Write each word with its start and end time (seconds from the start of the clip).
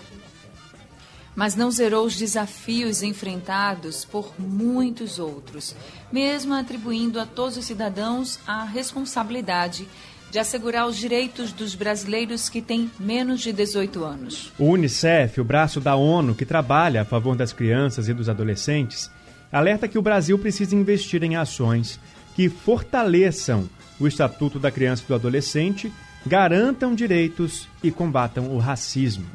Mas 1.35 1.55
não 1.55 1.69
zerou 1.69 2.07
os 2.07 2.15
desafios 2.15 3.03
enfrentados 3.03 4.03
por 4.03 4.33
muitos 4.39 5.19
outros, 5.19 5.75
mesmo 6.11 6.55
atribuindo 6.55 7.19
a 7.19 7.25
todos 7.27 7.55
os 7.55 7.65
cidadãos 7.65 8.39
a 8.47 8.63
responsabilidade 8.63 9.87
de 10.29 10.39
assegurar 10.39 10.87
os 10.87 10.97
direitos 10.97 11.51
dos 11.51 11.75
brasileiros 11.75 12.49
que 12.49 12.61
têm 12.61 12.91
menos 12.99 13.41
de 13.41 13.53
18 13.53 14.03
anos. 14.03 14.51
O 14.59 14.65
Unicef, 14.65 15.39
o 15.39 15.43
braço 15.43 15.79
da 15.79 15.95
ONU 15.95 16.35
que 16.35 16.45
trabalha 16.45 17.01
a 17.01 17.05
favor 17.05 17.35
das 17.35 17.53
crianças 17.53 18.09
e 18.09 18.13
dos 18.13 18.29
adolescentes, 18.29 19.09
alerta 19.51 19.87
que 19.87 19.97
o 19.97 20.01
Brasil 20.01 20.37
precisa 20.37 20.75
investir 20.75 21.23
em 21.23 21.35
ações 21.35 21.99
que 22.35 22.49
fortaleçam 22.49 23.69
o 23.99 24.07
Estatuto 24.07 24.59
da 24.59 24.69
Criança 24.69 25.03
e 25.03 25.07
do 25.07 25.15
Adolescente, 25.15 25.91
garantam 26.25 26.93
direitos 26.93 27.67
e 27.81 27.89
combatam 27.89 28.51
o 28.51 28.59
racismo. 28.59 29.25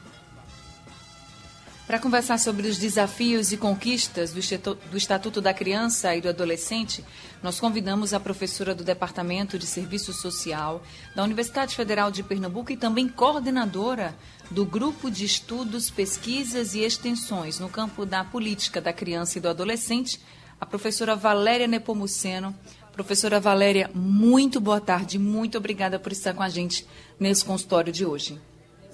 Para 1.92 2.00
conversar 2.00 2.38
sobre 2.38 2.66
os 2.66 2.78
desafios 2.78 3.52
e 3.52 3.58
conquistas 3.58 4.32
do 4.32 4.96
Estatuto 4.96 5.42
da 5.42 5.52
Criança 5.52 6.16
e 6.16 6.22
do 6.22 6.28
Adolescente, 6.30 7.04
nós 7.42 7.60
convidamos 7.60 8.14
a 8.14 8.18
professora 8.18 8.74
do 8.74 8.82
Departamento 8.82 9.58
de 9.58 9.66
Serviço 9.66 10.10
Social 10.10 10.80
da 11.14 11.22
Universidade 11.22 11.76
Federal 11.76 12.10
de 12.10 12.22
Pernambuco 12.22 12.72
e 12.72 12.78
também 12.78 13.06
coordenadora 13.06 14.14
do 14.50 14.64
Grupo 14.64 15.10
de 15.10 15.26
Estudos, 15.26 15.90
Pesquisas 15.90 16.74
e 16.74 16.80
Extensões 16.80 17.60
no 17.60 17.68
campo 17.68 18.06
da 18.06 18.24
política 18.24 18.80
da 18.80 18.94
criança 18.94 19.36
e 19.36 19.42
do 19.42 19.50
adolescente, 19.50 20.18
a 20.58 20.64
professora 20.64 21.14
Valéria 21.14 21.66
Nepomuceno. 21.66 22.54
Professora 22.92 23.38
Valéria, 23.38 23.90
muito 23.92 24.62
boa 24.62 24.80
tarde, 24.80 25.18
muito 25.18 25.58
obrigada 25.58 25.98
por 25.98 26.10
estar 26.10 26.32
com 26.32 26.42
a 26.42 26.48
gente 26.48 26.88
nesse 27.20 27.44
consultório 27.44 27.92
de 27.92 28.06
hoje. 28.06 28.40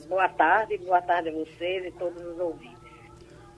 Boa 0.08 0.28
tarde, 0.30 0.78
boa 0.78 1.00
tarde 1.00 1.28
a 1.28 1.32
vocês 1.32 1.84
e 1.84 1.92
todos 1.92 2.20
os 2.20 2.40
ouvintes. 2.40 2.77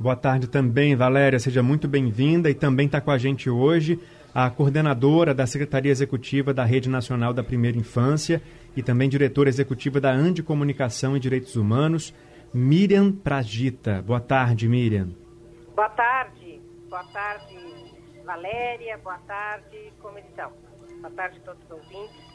Boa 0.01 0.17
tarde 0.17 0.49
também, 0.49 0.97
Valéria. 0.97 1.39
Seja 1.39 1.63
muito 1.63 1.87
bem-vinda 1.87 2.49
e 2.49 2.55
também 2.55 2.87
está 2.87 3.03
com 3.03 3.11
a 3.11 3.19
gente 3.19 3.51
hoje 3.51 4.01
a 4.35 4.49
coordenadora 4.49 5.35
da 5.35 5.47
Secretaria 5.47 5.93
Executiva 5.93 6.55
da 6.55 6.65
Rede 6.65 6.89
Nacional 6.89 7.35
da 7.35 7.45
Primeira 7.45 7.77
Infância 7.77 8.41
e 8.75 8.83
também 8.83 9.11
diretora 9.11 9.51
executiva 9.51 10.01
da 10.01 10.11
Andi 10.11 10.43
Comunicação 10.43 11.19
e 11.19 11.21
Direitos 11.21 11.55
Humanos, 11.55 12.15
Miriam 12.51 13.13
Pragita. 13.13 14.01
Boa 14.01 14.21
tarde, 14.21 14.67
Miriam. 14.67 15.11
Boa 15.77 15.91
tarde. 15.91 16.63
Boa 16.89 17.05
tarde, 17.05 17.59
Valéria. 18.25 18.97
Boa 19.05 19.19
tarde, 19.19 19.93
como 20.01 20.19
estão? 20.19 20.51
Boa 21.03 21.11
tarde 21.11 21.41
a 21.43 21.45
todos 21.45 21.63
os 21.63 21.71
ouvintes. 21.73 22.31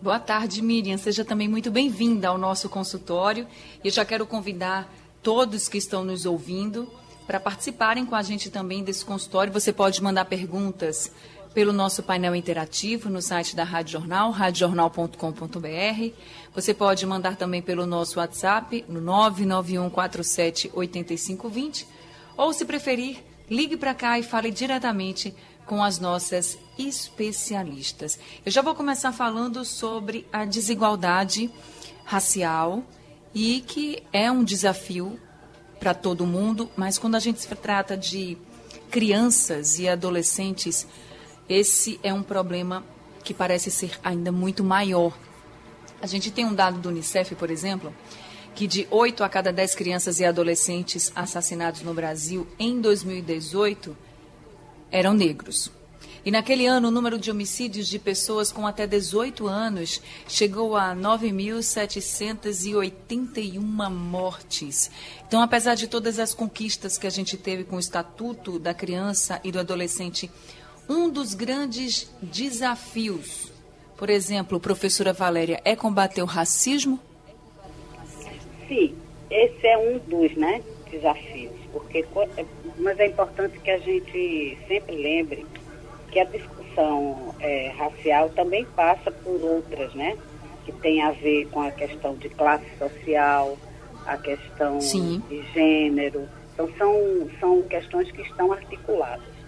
Boa 0.00 0.20
tarde, 0.20 0.62
Miriam. 0.62 0.96
Seja 0.96 1.24
também 1.24 1.48
muito 1.48 1.68
bem-vinda 1.68 2.28
ao 2.28 2.38
nosso 2.38 2.70
consultório. 2.70 3.46
E 3.82 3.88
eu 3.88 3.92
já 3.92 4.04
quero 4.04 4.24
convidar 4.24 4.88
todos 5.22 5.68
que 5.68 5.78
estão 5.78 6.04
nos 6.04 6.26
ouvindo 6.26 6.90
para 7.26 7.38
participarem 7.38 8.04
com 8.04 8.14
a 8.14 8.22
gente 8.22 8.50
também 8.50 8.82
desse 8.82 9.04
consultório. 9.04 9.52
Você 9.52 9.72
pode 9.72 10.02
mandar 10.02 10.24
perguntas 10.24 11.12
pelo 11.54 11.72
nosso 11.72 12.02
painel 12.02 12.34
interativo 12.34 13.08
no 13.08 13.22
site 13.22 13.56
da 13.56 13.64
Rádio 13.64 13.92
Jornal, 13.92 14.30
radiojornal.com.br. 14.30 16.14
Você 16.54 16.74
pode 16.74 17.06
mandar 17.06 17.36
também 17.36 17.62
pelo 17.62 17.86
nosso 17.86 18.18
WhatsApp 18.18 18.84
no 18.88 19.00
991478520 19.02 21.86
ou 22.36 22.52
se 22.52 22.64
preferir, 22.64 23.24
ligue 23.48 23.76
para 23.76 23.94
cá 23.94 24.18
e 24.18 24.22
fale 24.22 24.50
diretamente 24.50 25.32
com 25.66 25.84
as 25.84 25.98
nossas 25.98 26.58
especialistas. 26.78 28.18
Eu 28.44 28.50
já 28.50 28.62
vou 28.62 28.74
começar 28.74 29.12
falando 29.12 29.64
sobre 29.64 30.26
a 30.32 30.44
desigualdade 30.44 31.48
racial 32.04 32.82
e 33.34 33.60
que 33.60 34.02
é 34.12 34.30
um 34.30 34.44
desafio 34.44 35.18
para 35.78 35.94
todo 35.94 36.26
mundo, 36.26 36.70
mas 36.76 36.98
quando 36.98 37.14
a 37.14 37.20
gente 37.20 37.40
se 37.40 37.48
trata 37.54 37.96
de 37.96 38.36
crianças 38.90 39.78
e 39.78 39.88
adolescentes, 39.88 40.86
esse 41.48 41.98
é 42.02 42.12
um 42.12 42.22
problema 42.22 42.84
que 43.24 43.32
parece 43.32 43.70
ser 43.70 43.98
ainda 44.02 44.30
muito 44.30 44.62
maior. 44.62 45.16
A 46.02 46.06
gente 46.06 46.30
tem 46.30 46.44
um 46.44 46.54
dado 46.54 46.78
do 46.78 46.88
Unicef, 46.88 47.34
por 47.34 47.50
exemplo, 47.50 47.94
que 48.54 48.66
de 48.66 48.86
8 48.90 49.22
a 49.22 49.28
cada 49.28 49.52
10 49.52 49.74
crianças 49.74 50.20
e 50.20 50.24
adolescentes 50.24 51.12
assassinados 51.14 51.82
no 51.82 51.94
Brasil 51.94 52.46
em 52.58 52.80
2018 52.80 53.96
eram 54.90 55.14
negros. 55.14 55.70
E 56.24 56.30
naquele 56.30 56.64
ano, 56.66 56.88
o 56.88 56.90
número 56.90 57.18
de 57.18 57.30
homicídios 57.30 57.86
de 57.88 57.98
pessoas 57.98 58.50
com 58.52 58.66
até 58.66 58.86
18 58.86 59.46
anos 59.46 60.02
chegou 60.28 60.76
a 60.76 60.94
9.781 60.94 63.90
mortes. 63.90 64.90
Então, 65.26 65.40
apesar 65.40 65.74
de 65.74 65.88
todas 65.88 66.18
as 66.18 66.34
conquistas 66.34 66.98
que 66.98 67.06
a 67.06 67.10
gente 67.10 67.38
teve 67.38 67.64
com 67.64 67.76
o 67.76 67.80
Estatuto 67.80 68.58
da 68.58 68.74
Criança 68.74 69.40
e 69.42 69.50
do 69.50 69.58
Adolescente, 69.58 70.30
um 70.88 71.08
dos 71.08 71.34
grandes 71.34 72.10
desafios, 72.20 73.50
por 73.96 74.10
exemplo, 74.10 74.60
professora 74.60 75.14
Valéria, 75.14 75.58
é 75.64 75.74
combater 75.74 76.20
o 76.20 76.26
racismo? 76.26 77.00
Sim, 78.68 78.94
esse 79.30 79.66
é 79.66 79.78
um 79.78 79.96
dos 79.98 80.36
né, 80.36 80.62
desafios, 80.90 81.56
porque 81.72 82.04
mas 82.78 82.98
é 82.98 83.06
importante 83.06 83.58
que 83.60 83.70
a 83.70 83.78
gente 83.78 84.58
sempre 84.66 84.96
lembre 84.96 85.46
que 86.10 86.20
a 86.20 86.24
discussão 86.24 87.34
é, 87.40 87.68
racial 87.76 88.28
também 88.30 88.64
passa 88.64 89.10
por 89.10 89.40
outras, 89.42 89.94
né? 89.94 90.16
Que 90.64 90.72
tem 90.72 91.02
a 91.02 91.10
ver 91.12 91.46
com 91.48 91.62
a 91.62 91.70
questão 91.70 92.14
de 92.14 92.28
classe 92.28 92.66
social, 92.78 93.56
a 94.06 94.16
questão 94.16 94.80
Sim. 94.80 95.22
de 95.28 95.42
gênero. 95.52 96.28
Então, 96.52 96.68
são, 96.76 97.30
são 97.38 97.62
questões 97.62 98.10
que 98.10 98.22
estão 98.22 98.52
articuladas. 98.52 99.40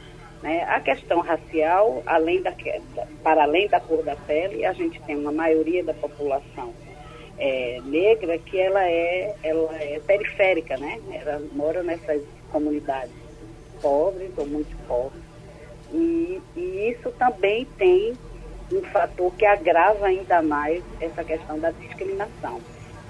Né? 0.42 0.64
A 0.64 0.80
questão 0.80 1.20
racial, 1.20 2.02
além 2.06 2.42
da, 2.42 2.52
para 3.22 3.44
além 3.44 3.68
da 3.68 3.78
cor 3.78 4.02
da 4.02 4.16
pele, 4.16 4.64
a 4.64 4.72
gente 4.72 5.00
tem 5.02 5.16
uma 5.16 5.30
maioria 5.30 5.84
da 5.84 5.94
população 5.94 6.72
é, 7.38 7.80
negra 7.84 8.38
que 8.38 8.58
ela 8.58 8.84
é, 8.84 9.34
ela 9.42 9.74
é 9.76 10.00
periférica, 10.06 10.76
né? 10.76 11.00
Ela 11.12 11.42
mora 11.52 11.82
nessas 11.82 12.22
comunidades 12.50 13.14
pobres 13.80 14.30
ou 14.36 14.46
muito 14.46 14.76
pobres. 14.86 15.21
E, 15.92 16.40
e 16.56 16.90
isso 16.90 17.10
também 17.12 17.66
tem 17.76 18.16
um 18.72 18.82
fator 18.90 19.32
que 19.34 19.44
agrava 19.44 20.06
ainda 20.06 20.40
mais 20.42 20.82
essa 21.00 21.22
questão 21.22 21.58
da 21.58 21.70
discriminação. 21.70 22.60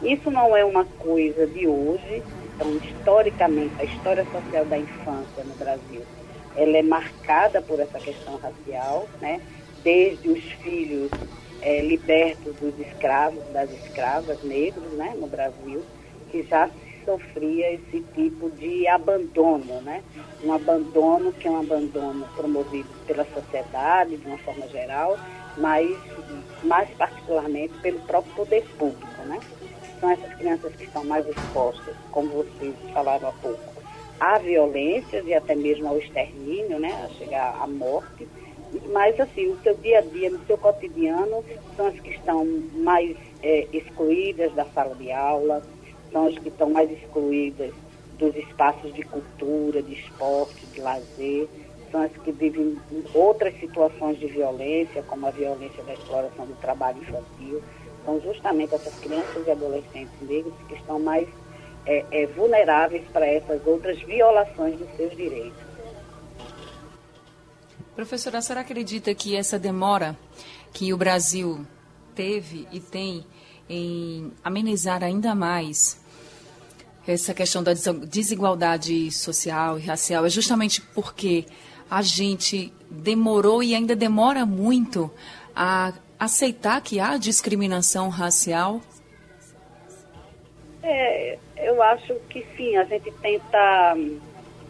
Isso 0.03 0.31
não 0.31 0.57
é 0.57 0.65
uma 0.65 0.85
coisa 0.85 1.47
de 1.47 1.67
hoje, 1.67 2.23
então, 2.55 2.77
historicamente, 2.77 3.75
a 3.79 3.85
história 3.85 4.25
social 4.25 4.65
da 4.65 4.79
infância 4.79 5.45
no 5.45 5.55
Brasil, 5.55 6.03
ela 6.57 6.77
é 6.77 6.83
marcada 6.83 7.63
por 7.63 7.79
essa 7.79 7.99
questão 7.99 8.37
racial, 8.37 9.09
né? 9.21 9.41
desde 9.83 10.29
os 10.29 10.43
filhos 10.63 11.11
é, 11.61 11.81
libertos 11.81 12.55
dos 12.57 12.79
escravos, 12.79 13.43
das 13.53 13.71
escravas 13.71 14.43
negros 14.43 14.93
né? 14.93 15.15
no 15.17 15.27
Brasil, 15.27 15.83
que 16.31 16.43
já 16.45 16.69
sofria 17.05 17.73
esse 17.73 18.01
tipo 18.15 18.51
de 18.51 18.87
abandono, 18.89 19.81
né? 19.83 20.03
Um 20.45 20.53
abandono 20.53 21.33
que 21.33 21.47
é 21.47 21.51
um 21.51 21.61
abandono 21.61 22.27
promovido 22.37 22.89
pela 23.07 23.25
sociedade, 23.27 24.17
de 24.17 24.27
uma 24.27 24.39
forma 24.39 24.67
geral, 24.69 25.19
mas 25.57 25.89
mais 26.63 26.89
particularmente 26.91 27.75
pelo 27.83 28.01
próprio 28.01 28.35
poder 28.35 28.65
público, 28.79 29.23
né? 29.27 29.39
São 30.01 30.11
essas 30.11 30.35
crianças 30.35 30.75
que 30.75 30.85
estão 30.85 31.05
mais 31.05 31.27
expostas, 31.29 31.95
como 32.11 32.29
vocês 32.31 32.75
falaram 32.93 33.29
há 33.29 33.33
pouco, 33.33 33.61
à 34.19 34.39
violência 34.39 35.23
e 35.25 35.35
até 35.35 35.55
mesmo 35.55 35.89
ao 35.89 35.99
extermínio, 35.99 36.79
né? 36.79 36.93
A 37.05 37.09
chegar 37.19 37.57
à 37.61 37.67
morte. 37.67 38.27
Mas, 38.91 39.19
assim, 39.21 39.49
no 39.49 39.63
seu 39.63 39.75
dia 39.75 39.99
a 39.99 40.01
dia, 40.01 40.31
no 40.31 40.45
seu 40.47 40.57
cotidiano, 40.57 41.45
são 41.77 41.87
as 41.87 42.01
que 42.01 42.11
estão 42.11 42.45
mais 42.75 43.17
é, 43.43 43.67
excluídas 43.73 44.53
da 44.55 44.65
sala 44.67 44.95
de 44.95 45.13
aula, 45.13 45.63
as 46.15 46.39
que 46.39 46.49
estão 46.49 46.71
mais 46.71 46.91
excluídas 46.91 47.73
dos 48.19 48.35
espaços 48.37 48.95
de 48.95 49.03
cultura, 49.03 49.83
de 49.83 49.95
esporte, 49.95 50.67
de 50.67 50.81
lazer, 50.81 51.49
são 51.91 52.03
as 52.03 52.13
que 52.13 52.33
vivem 52.33 52.77
outras 53.13 53.59
situações 53.61 54.19
de 54.19 54.27
violência, 54.27 55.03
como 55.03 55.27
a 55.27 55.31
violência 55.31 55.83
da 55.85 55.93
exploração 55.93 56.47
do 56.47 56.55
trabalho 56.55 56.99
infantil. 57.03 57.63
São 58.05 58.21
justamente 58.21 58.75
essas 58.75 58.95
crianças 59.01 59.47
e 59.47 59.51
adolescentes 59.51 60.21
negros 60.23 60.55
que 60.69 60.75
estão 60.75 60.99
mais 60.99 61.29
é, 61.87 62.05
é, 62.11 62.27
vulneráveis 62.27 63.05
para 63.13 63.27
essas 63.27 63.65
outras 63.67 64.01
violações 64.03 64.79
dos 64.79 64.89
seus 64.97 65.17
direitos. 65.17 65.61
Professora, 67.95 68.39
a 68.39 68.41
senhora 68.41 68.63
acredita 68.63 69.15
que 69.15 69.37
essa 69.37 69.59
demora 69.59 70.17
que 70.73 70.93
o 70.95 70.97
Brasil 70.97 71.67
teve 72.15 72.67
e 72.73 72.81
tem 72.81 73.27
em 73.69 74.33
amenizar 74.43 75.05
ainda 75.05 75.35
mais 75.35 76.02
essa 77.07 77.35
questão 77.35 77.63
da 77.63 77.73
desigualdade 77.73 79.11
social 79.11 79.79
e 79.79 79.83
racial 79.83 80.25
é 80.25 80.29
justamente 80.29 80.81
porque 80.81 81.45
a 81.91 82.01
gente 82.01 82.73
demorou 82.91 83.63
e 83.63 83.75
ainda 83.75 83.95
demora 83.97 84.47
muito 84.47 85.11
a 85.55 85.93
aceitar 86.19 86.81
que 86.81 87.01
há 87.01 87.17
discriminação 87.17 88.09
racial? 88.09 88.81
É, 90.83 91.39
eu 91.57 91.83
acho 91.83 92.15
que 92.29 92.47
sim, 92.57 92.77
a 92.77 92.85
gente 92.85 93.11
tenta 93.21 93.97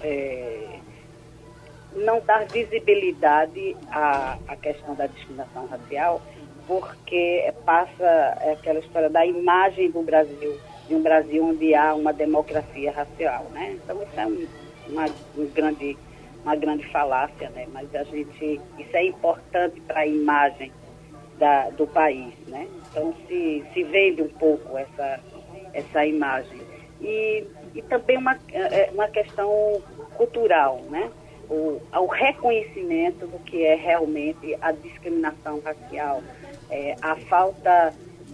é, 0.00 0.78
não 1.94 2.20
dar 2.20 2.46
visibilidade 2.46 3.76
à, 3.90 4.38
à 4.48 4.56
questão 4.56 4.94
da 4.94 5.06
discriminação 5.06 5.66
racial, 5.66 6.22
porque 6.66 7.52
passa 7.64 8.38
aquela 8.52 8.78
história 8.78 9.10
da 9.10 9.24
imagem 9.26 9.90
do 9.90 10.02
Brasil, 10.02 10.58
de 10.88 10.94
um 10.94 11.02
Brasil 11.02 11.44
onde 11.44 11.74
há 11.74 11.94
uma 11.94 12.12
democracia 12.12 12.92
racial, 12.92 13.44
né? 13.52 13.78
Então 13.82 14.02
isso 14.02 14.20
é 14.20 14.26
um, 14.26 14.46
uma, 14.88 15.06
um 15.36 15.46
grande, 15.46 15.96
uma 16.42 16.56
grande 16.56 16.86
falácia, 16.88 17.50
né? 17.50 17.66
Mas 17.72 17.94
a 17.94 18.04
gente, 18.04 18.60
isso 18.78 18.96
é 18.96 19.04
importante 19.06 19.80
para 19.82 20.00
a 20.00 20.06
imagem 20.06 20.72
da, 21.38 21.70
do 21.70 21.86
país, 21.86 22.34
né? 22.46 22.68
Então 22.90 23.14
se, 23.26 23.64
se 23.72 23.82
vende 23.84 24.22
um 24.22 24.28
pouco 24.28 24.76
essa, 24.76 25.20
essa 25.72 26.06
imagem. 26.06 26.60
E, 27.00 27.44
e 27.74 27.82
também 27.82 28.16
uma, 28.16 28.38
é, 28.52 28.90
uma 28.92 29.08
questão 29.08 29.82
cultural, 30.16 30.80
né? 30.90 31.10
O, 31.50 31.80
o 31.92 32.06
reconhecimento 32.06 33.26
do 33.26 33.38
que 33.40 33.64
é 33.64 33.74
realmente 33.74 34.56
a 34.60 34.72
discriminação 34.72 35.60
racial, 35.60 36.22
é, 36.70 36.96
a 37.02 37.16
falta 37.16 37.92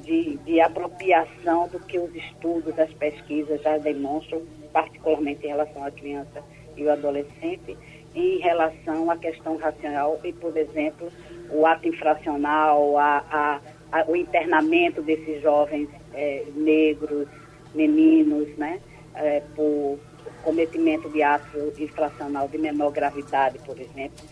de, 0.08 0.38
de 0.38 0.58
apropriação 0.58 1.68
do 1.68 1.78
que 1.80 1.98
os 1.98 2.14
estudos, 2.14 2.76
as 2.78 2.90
pesquisas 2.94 3.60
já 3.60 3.76
demonstram, 3.76 4.42
particularmente 4.72 5.44
em 5.44 5.50
relação 5.50 5.84
à 5.84 5.90
criança 5.90 6.42
e 6.74 6.82
o 6.82 6.90
adolescente, 6.90 7.76
em 8.14 8.38
relação 8.38 9.10
à 9.10 9.18
questão 9.18 9.58
racial 9.58 10.18
e, 10.24 10.32
por 10.32 10.56
exemplo, 10.56 11.12
o 11.50 11.66
ato 11.66 11.86
infracional, 11.86 12.96
a, 12.96 13.22
a, 13.30 13.60
a, 13.92 14.10
o 14.10 14.16
internamento 14.16 15.02
desses 15.02 15.42
jovens 15.42 15.90
é, 16.14 16.42
negros, 16.56 17.28
meninos, 17.74 18.48
né, 18.56 18.80
é, 19.14 19.42
por 19.54 19.98
cometimento 20.42 21.10
de 21.10 21.22
ato 21.22 21.72
infracional 21.78 22.48
de 22.48 22.56
menor 22.56 22.92
gravidade, 22.92 23.58
por 23.58 23.78
exemplo 23.78 24.24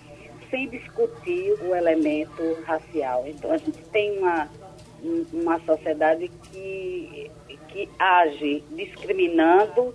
sem 0.49 0.69
discutir 0.69 1.52
o 1.61 1.75
elemento 1.75 2.56
racial. 2.64 3.25
Então 3.26 3.50
a 3.50 3.56
gente 3.56 3.82
tem 3.90 4.17
uma, 4.19 4.49
uma 5.32 5.60
sociedade 5.60 6.31
que, 6.50 7.31
que 7.69 7.88
age 7.98 8.62
discriminando 8.70 9.94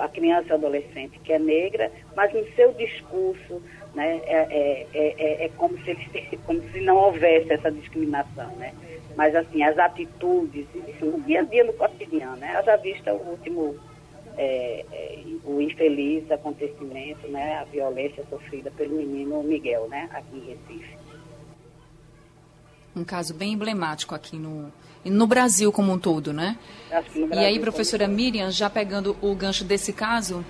a 0.00 0.08
criança 0.08 0.50
e 0.50 0.52
adolescente 0.52 1.18
que 1.18 1.32
é 1.32 1.38
negra, 1.38 1.90
mas 2.16 2.32
no 2.32 2.46
seu 2.54 2.72
discurso 2.72 3.60
né, 3.94 4.20
é, 4.24 4.86
é, 4.94 5.14
é, 5.18 5.44
é 5.44 5.50
como, 5.56 5.76
se 5.82 5.90
ele, 5.90 6.38
como 6.46 6.62
se 6.70 6.80
não 6.80 6.96
houvesse 6.96 7.52
essa 7.52 7.70
discriminação. 7.70 8.50
Né? 8.56 8.72
Mas 9.16 9.34
assim, 9.34 9.62
as 9.62 9.78
atitudes, 9.78 10.66
isso 10.88 11.04
no 11.04 11.20
dia 11.22 11.40
a 11.40 11.42
dia, 11.42 11.64
no 11.64 11.72
cotidiano, 11.72 12.36
né? 12.36 12.60
já 12.64 12.76
vista 12.76 13.12
o 13.12 13.30
último 13.30 13.76
é, 14.36 14.84
é, 14.92 15.18
o 15.44 15.60
infeliz 15.60 16.28
acontecimento, 16.30 17.26
né, 17.28 17.58
a 17.58 17.64
violência 17.64 18.24
sofrida 18.28 18.70
pelo 18.70 18.96
menino 18.96 19.42
Miguel, 19.42 19.88
né, 19.88 20.08
aqui 20.12 20.36
em 20.36 20.46
Recife. 20.46 21.03
Um 22.96 23.04
caso 23.04 23.34
bem 23.34 23.54
emblemático 23.54 24.14
aqui 24.14 24.36
no, 24.36 24.72
no 25.04 25.26
Brasil 25.26 25.72
como 25.72 25.92
um 25.92 25.98
todo, 25.98 26.32
né? 26.32 26.56
e 27.32 27.38
aí, 27.38 27.58
professora 27.58 28.06
Miriam, 28.06 28.50
já 28.50 28.70
pegando 28.70 29.16
o 29.20 29.34
gancho 29.34 29.64
desse 29.64 29.92
caso, 29.92 30.44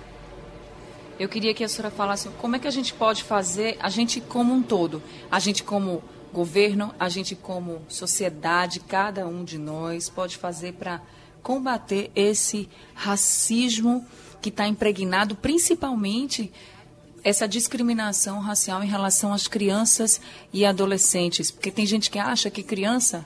eu 1.19 1.27
queria 1.29 1.53
que 1.53 1.63
a 1.63 1.67
senhora 1.67 1.89
falasse 1.89 2.29
como 2.41 2.55
é 2.55 2.59
que 2.59 2.67
a 2.67 2.71
gente 2.71 2.93
pode 2.93 3.23
fazer, 3.23 3.77
a 3.79 3.89
gente 3.89 4.19
como 4.21 4.53
um 4.53 4.61
todo, 4.61 5.01
a 5.31 5.39
gente 5.39 5.63
como 5.63 6.03
governo, 6.33 6.93
a 6.99 7.07
gente 7.07 7.35
como 7.35 7.81
sociedade, 7.87 8.81
cada 8.81 9.25
um 9.25 9.43
de 9.43 9.57
nós 9.57 10.09
pode 10.09 10.37
fazer 10.37 10.73
para 10.73 11.01
combater 11.41 12.11
esse 12.13 12.67
racismo 12.93 14.05
que 14.41 14.49
está 14.49 14.67
impregnado, 14.67 15.35
principalmente 15.35 16.51
essa 17.25 17.47
discriminação 17.47 18.39
racial 18.39 18.83
em 18.83 18.87
relação 18.87 19.33
às 19.33 19.47
crianças 19.47 20.21
e 20.53 20.63
adolescentes. 20.63 21.49
Porque 21.49 21.71
tem 21.71 21.83
gente 21.83 22.11
que 22.11 22.19
acha 22.19 22.51
que 22.51 22.61
criança 22.61 23.25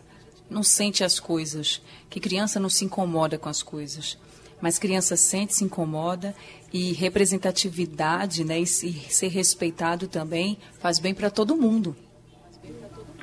não 0.49 0.63
sente 0.63 1.03
as 1.03 1.19
coisas, 1.19 1.81
que 2.09 2.17
criança 2.17 2.61
não 2.61 2.69
se 2.69 2.85
incomoda 2.85 3.37
com 3.37 3.49
as 3.49 3.61
coisas. 3.61 4.17
Mas 4.61 4.79
criança 4.79 5.17
sente, 5.17 5.53
se 5.53 5.65
incomoda 5.65 6.33
e 6.71 6.93
representatividade 6.93 8.45
né, 8.45 8.59
e 8.59 8.65
ser 8.65 9.27
respeitado 9.27 10.07
também 10.07 10.57
faz 10.79 10.97
bem 10.97 11.13
para 11.13 11.29
todo 11.29 11.57
mundo. 11.57 11.93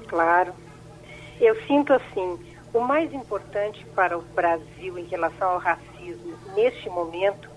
Claro. 0.06 0.52
Eu 1.40 1.56
sinto 1.66 1.94
assim, 1.94 2.38
o 2.74 2.80
mais 2.80 3.14
importante 3.14 3.82
para 3.94 4.18
o 4.18 4.20
Brasil 4.20 4.98
em 4.98 5.06
relação 5.06 5.52
ao 5.52 5.58
racismo 5.58 6.36
neste 6.54 6.90
momento 6.90 7.48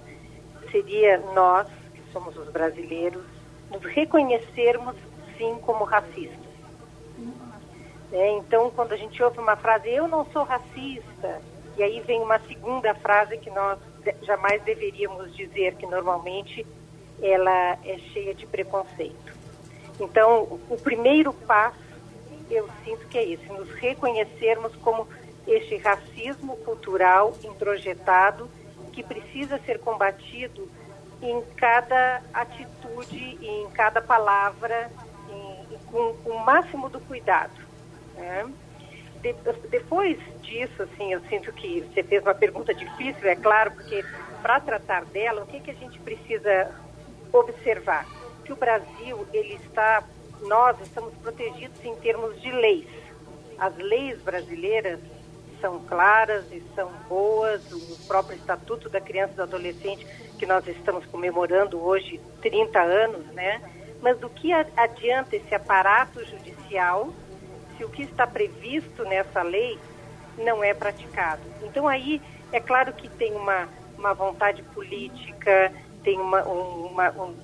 seria 0.71 1.17
nós, 1.33 1.67
somos 2.11 2.37
os 2.37 2.49
brasileiros, 2.49 3.23
nos 3.71 3.83
reconhecermos 3.83 4.95
sim 5.37 5.57
como 5.61 5.83
racistas. 5.83 6.49
É, 8.11 8.31
então, 8.37 8.71
quando 8.71 8.93
a 8.93 8.97
gente 8.97 9.21
ouve 9.21 9.39
uma 9.39 9.55
frase, 9.55 9.89
eu 9.89 10.07
não 10.07 10.25
sou 10.25 10.43
racista, 10.43 11.41
e 11.77 11.83
aí 11.83 11.99
vem 12.01 12.21
uma 12.21 12.39
segunda 12.39 12.93
frase 12.95 13.37
que 13.37 13.49
nós 13.49 13.79
jamais 14.23 14.61
deveríamos 14.63 15.35
dizer, 15.35 15.75
que 15.75 15.85
normalmente 15.85 16.65
ela 17.21 17.77
é 17.85 17.97
cheia 18.11 18.33
de 18.33 18.47
preconceito. 18.47 19.37
Então, 19.99 20.59
o 20.69 20.77
primeiro 20.81 21.31
passo 21.33 21.89
eu 22.49 22.67
sinto 22.83 23.07
que 23.07 23.17
é 23.17 23.23
isso, 23.23 23.53
nos 23.53 23.69
reconhecermos 23.75 24.75
como 24.77 25.07
este 25.47 25.77
racismo 25.77 26.57
cultural 26.57 27.35
introjetado 27.43 28.49
que 28.91 29.03
precisa 29.03 29.59
ser 29.59 29.79
combatido 29.79 30.69
em 31.21 31.41
cada 31.57 32.21
atitude, 32.33 33.37
em 33.41 33.69
cada 33.71 34.01
palavra, 34.01 34.89
em, 35.29 35.77
com, 35.91 36.13
com, 36.23 36.29
o 36.31 36.45
máximo 36.45 36.89
do 36.89 36.99
cuidado. 37.01 37.53
Né? 38.15 38.49
De, 39.21 39.33
depois 39.69 40.17
disso, 40.41 40.83
assim, 40.83 41.13
eu 41.13 41.21
sinto 41.29 41.51
que 41.51 41.81
você 41.81 42.03
fez 42.03 42.23
uma 42.23 42.33
pergunta 42.33 42.73
difícil, 42.73 43.27
é 43.27 43.35
claro, 43.35 43.71
porque 43.71 44.03
para 44.41 44.59
tratar 44.61 45.05
dela, 45.05 45.43
o 45.43 45.47
que, 45.47 45.59
que 45.59 45.71
a 45.71 45.75
gente 45.75 45.99
precisa 45.99 46.71
observar? 47.33 48.05
Que 48.45 48.53
o 48.53 48.55
Brasil, 48.55 49.27
ele 49.33 49.55
está 49.55 50.03
nós 50.41 50.79
estamos 50.81 51.13
protegidos 51.15 51.83
em 51.83 51.95
termos 51.95 52.39
de 52.41 52.51
leis. 52.51 52.87
As 53.57 53.75
leis 53.77 54.21
brasileiras 54.21 54.99
são 55.59 55.79
claras 55.79 56.45
e 56.51 56.63
são 56.75 56.89
boas, 57.09 57.61
o 57.71 58.07
próprio 58.07 58.37
Estatuto 58.37 58.89
da 58.89 59.01
Criança 59.01 59.33
e 59.33 59.35
do 59.35 59.43
Adolescente, 59.43 60.07
que 60.39 60.45
nós 60.45 60.65
estamos 60.65 61.05
comemorando 61.07 61.83
hoje 61.83 62.19
30 62.41 62.79
anos, 62.81 63.25
né? 63.33 63.61
Mas 64.01 64.17
do 64.17 64.29
que 64.29 64.53
adianta 64.53 65.35
esse 65.35 65.53
aparato 65.53 66.25
judicial 66.25 67.09
se 67.77 67.83
o 67.83 67.89
que 67.89 68.03
está 68.03 68.25
previsto 68.25 69.03
nessa 69.03 69.41
lei 69.41 69.77
não 70.37 70.63
é 70.63 70.73
praticado? 70.73 71.41
Então 71.61 71.87
aí 71.87 72.21
é 72.53 72.59
claro 72.61 72.93
que 72.93 73.09
tem 73.09 73.33
uma, 73.33 73.67
uma 73.97 74.13
vontade 74.13 74.63
política, 74.63 75.73
tem 76.03 76.17
uma, 76.17 76.41
uma, 76.43 77.11
um, 77.11 77.35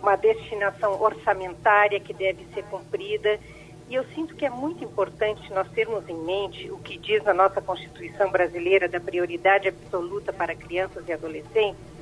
uma 0.00 0.16
destinação 0.16 1.00
orçamentária 1.00 2.00
que 2.00 2.14
deve 2.14 2.46
ser 2.54 2.64
cumprida. 2.64 3.38
E 3.88 3.94
eu 3.94 4.04
sinto 4.14 4.34
que 4.34 4.46
é 4.46 4.50
muito 4.50 4.82
importante 4.82 5.52
nós 5.52 5.70
termos 5.72 6.08
em 6.08 6.16
mente 6.16 6.70
o 6.70 6.78
que 6.78 6.96
diz 6.96 7.22
na 7.22 7.34
nossa 7.34 7.60
Constituição 7.60 8.30
brasileira 8.30 8.88
da 8.88 8.98
prioridade 8.98 9.68
absoluta 9.68 10.32
para 10.32 10.56
crianças 10.56 11.06
e 11.06 11.12
adolescentes, 11.12 11.93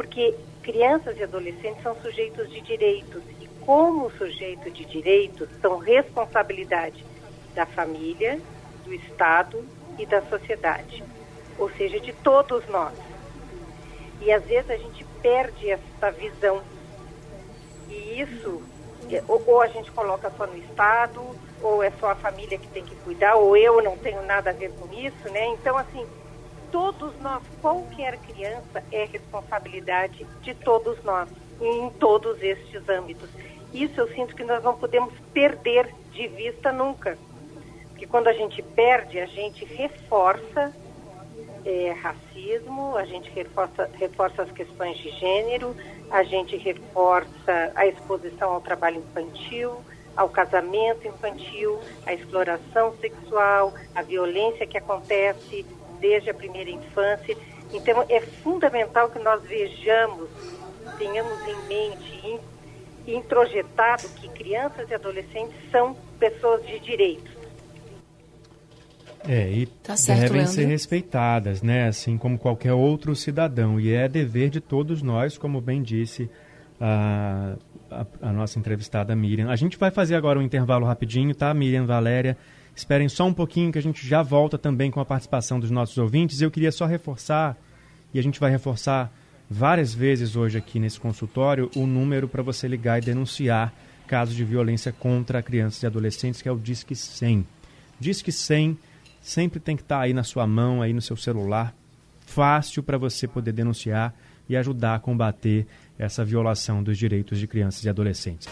porque 0.00 0.34
crianças 0.62 1.14
e 1.18 1.22
adolescentes 1.22 1.82
são 1.82 1.94
sujeitos 2.00 2.48
de 2.48 2.62
direitos 2.62 3.22
e, 3.38 3.46
como 3.66 4.10
sujeito 4.12 4.70
de 4.70 4.86
direitos, 4.86 5.46
são 5.60 5.76
responsabilidade 5.76 7.04
da 7.54 7.66
família, 7.66 8.40
do 8.82 8.94
Estado 8.94 9.62
e 9.98 10.06
da 10.06 10.22
sociedade, 10.22 11.04
ou 11.58 11.70
seja, 11.72 12.00
de 12.00 12.14
todos 12.14 12.66
nós. 12.68 12.94
E 14.22 14.32
às 14.32 14.42
vezes 14.44 14.70
a 14.70 14.78
gente 14.78 15.04
perde 15.20 15.68
essa 15.68 16.10
visão. 16.12 16.62
E 17.90 18.22
isso, 18.22 18.62
é, 19.10 19.22
ou, 19.28 19.44
ou 19.46 19.60
a 19.60 19.66
gente 19.66 19.92
coloca 19.92 20.32
só 20.34 20.46
no 20.46 20.56
Estado, 20.56 21.20
ou 21.60 21.82
é 21.82 21.90
só 22.00 22.12
a 22.12 22.14
família 22.14 22.56
que 22.56 22.68
tem 22.68 22.86
que 22.86 22.96
cuidar, 23.04 23.34
ou 23.34 23.54
eu 23.54 23.82
não 23.82 23.98
tenho 23.98 24.22
nada 24.22 24.48
a 24.48 24.54
ver 24.54 24.72
com 24.72 24.90
isso, 24.94 25.28
né? 25.30 25.46
Então, 25.48 25.76
assim, 25.76 26.06
todos 26.70 27.18
nós, 27.20 27.42
qualquer 27.60 28.16
criança 28.18 28.82
é 28.90 29.04
responsabilidade 29.04 30.26
de 30.42 30.54
todos 30.54 31.02
nós, 31.04 31.28
em 31.60 31.90
todos 31.90 32.42
estes 32.42 32.88
âmbitos. 32.88 33.28
Isso 33.72 34.00
eu 34.00 34.08
sinto 34.08 34.34
que 34.34 34.44
nós 34.44 34.62
não 34.62 34.76
podemos 34.76 35.12
perder 35.32 35.94
de 36.12 36.26
vista 36.28 36.72
nunca. 36.72 37.16
Porque 37.90 38.06
quando 38.06 38.28
a 38.28 38.32
gente 38.32 38.62
perde, 38.62 39.20
a 39.20 39.26
gente 39.26 39.64
reforça 39.64 40.72
é, 41.64 41.92
racismo, 41.92 42.96
a 42.96 43.04
gente 43.04 43.30
reforça, 43.30 43.90
reforça 43.94 44.42
as 44.42 44.50
questões 44.50 44.96
de 44.98 45.10
gênero, 45.10 45.76
a 46.10 46.22
gente 46.22 46.56
reforça 46.56 47.72
a 47.74 47.86
exposição 47.86 48.52
ao 48.52 48.60
trabalho 48.60 48.98
infantil, 48.98 49.76
ao 50.16 50.28
casamento 50.28 51.06
infantil, 51.06 51.78
à 52.06 52.12
exploração 52.12 52.94
sexual, 53.00 53.72
à 53.94 54.02
violência 54.02 54.66
que 54.66 54.78
acontece 54.78 55.64
desde 56.00 56.30
a 56.30 56.34
primeira 56.34 56.70
infância. 56.70 57.36
Então, 57.72 58.04
é 58.08 58.20
fundamental 58.20 59.10
que 59.10 59.18
nós 59.18 59.42
vejamos, 59.42 60.28
tenhamos 60.98 61.38
em 61.46 61.68
mente 61.68 62.40
e 63.06 63.14
introjetado 63.14 64.08
que 64.16 64.28
crianças 64.28 64.90
e 64.90 64.94
adolescentes 64.94 65.56
são 65.70 65.96
pessoas 66.18 66.66
de 66.66 66.78
direitos. 66.80 67.30
É, 69.28 69.50
e 69.50 69.66
tá 69.66 69.96
certo, 69.96 70.20
devem 70.20 70.36
Leandro. 70.38 70.52
ser 70.54 70.64
respeitadas, 70.64 71.62
né? 71.62 71.86
Assim 71.86 72.16
como 72.16 72.38
qualquer 72.38 72.72
outro 72.72 73.14
cidadão. 73.14 73.78
E 73.78 73.92
é 73.92 74.08
dever 74.08 74.48
de 74.48 74.60
todos 74.60 75.02
nós, 75.02 75.36
como 75.36 75.60
bem 75.60 75.82
disse 75.82 76.30
a, 76.80 77.54
a, 77.90 78.06
a 78.22 78.32
nossa 78.32 78.58
entrevistada 78.58 79.14
Miriam. 79.14 79.50
A 79.50 79.56
gente 79.56 79.76
vai 79.76 79.90
fazer 79.90 80.14
agora 80.14 80.38
um 80.38 80.42
intervalo 80.42 80.86
rapidinho, 80.86 81.34
tá, 81.34 81.52
Miriam, 81.52 81.84
Valéria? 81.84 82.36
Esperem 82.74 83.08
só 83.08 83.26
um 83.26 83.34
pouquinho 83.34 83.72
que 83.72 83.78
a 83.78 83.82
gente 83.82 84.06
já 84.06 84.22
volta 84.22 84.56
também 84.56 84.90
com 84.90 85.00
a 85.00 85.04
participação 85.04 85.60
dos 85.60 85.70
nossos 85.70 85.98
ouvintes. 85.98 86.40
Eu 86.40 86.50
queria 86.50 86.72
só 86.72 86.86
reforçar, 86.86 87.56
e 88.14 88.18
a 88.18 88.22
gente 88.22 88.40
vai 88.40 88.50
reforçar 88.50 89.12
várias 89.48 89.92
vezes 89.92 90.36
hoje 90.36 90.56
aqui 90.56 90.78
nesse 90.78 91.00
consultório, 91.00 91.70
o 91.74 91.86
número 91.86 92.28
para 92.28 92.42
você 92.42 92.68
ligar 92.68 92.98
e 92.98 93.04
denunciar 93.04 93.74
casos 94.06 94.34
de 94.34 94.44
violência 94.44 94.92
contra 94.92 95.42
crianças 95.42 95.82
e 95.82 95.86
adolescentes, 95.86 96.40
que 96.40 96.48
é 96.48 96.52
o 96.52 96.58
Disque 96.58 96.94
100. 96.94 97.46
Disque 97.98 98.32
100 98.32 98.78
sempre 99.20 99.60
tem 99.60 99.76
que 99.76 99.82
estar 99.82 99.98
tá 99.98 100.02
aí 100.02 100.12
na 100.12 100.22
sua 100.22 100.46
mão, 100.46 100.82
aí 100.82 100.92
no 100.92 101.02
seu 101.02 101.16
celular, 101.16 101.74
fácil 102.26 102.82
para 102.82 102.96
você 102.96 103.28
poder 103.28 103.52
denunciar 103.52 104.14
e 104.48 104.56
ajudar 104.56 104.96
a 104.96 104.98
combater 104.98 105.66
essa 106.00 106.24
violação 106.24 106.82
dos 106.82 106.96
direitos 106.96 107.38
de 107.38 107.46
crianças 107.46 107.84
e 107.84 107.88
adolescentes. 107.88 108.48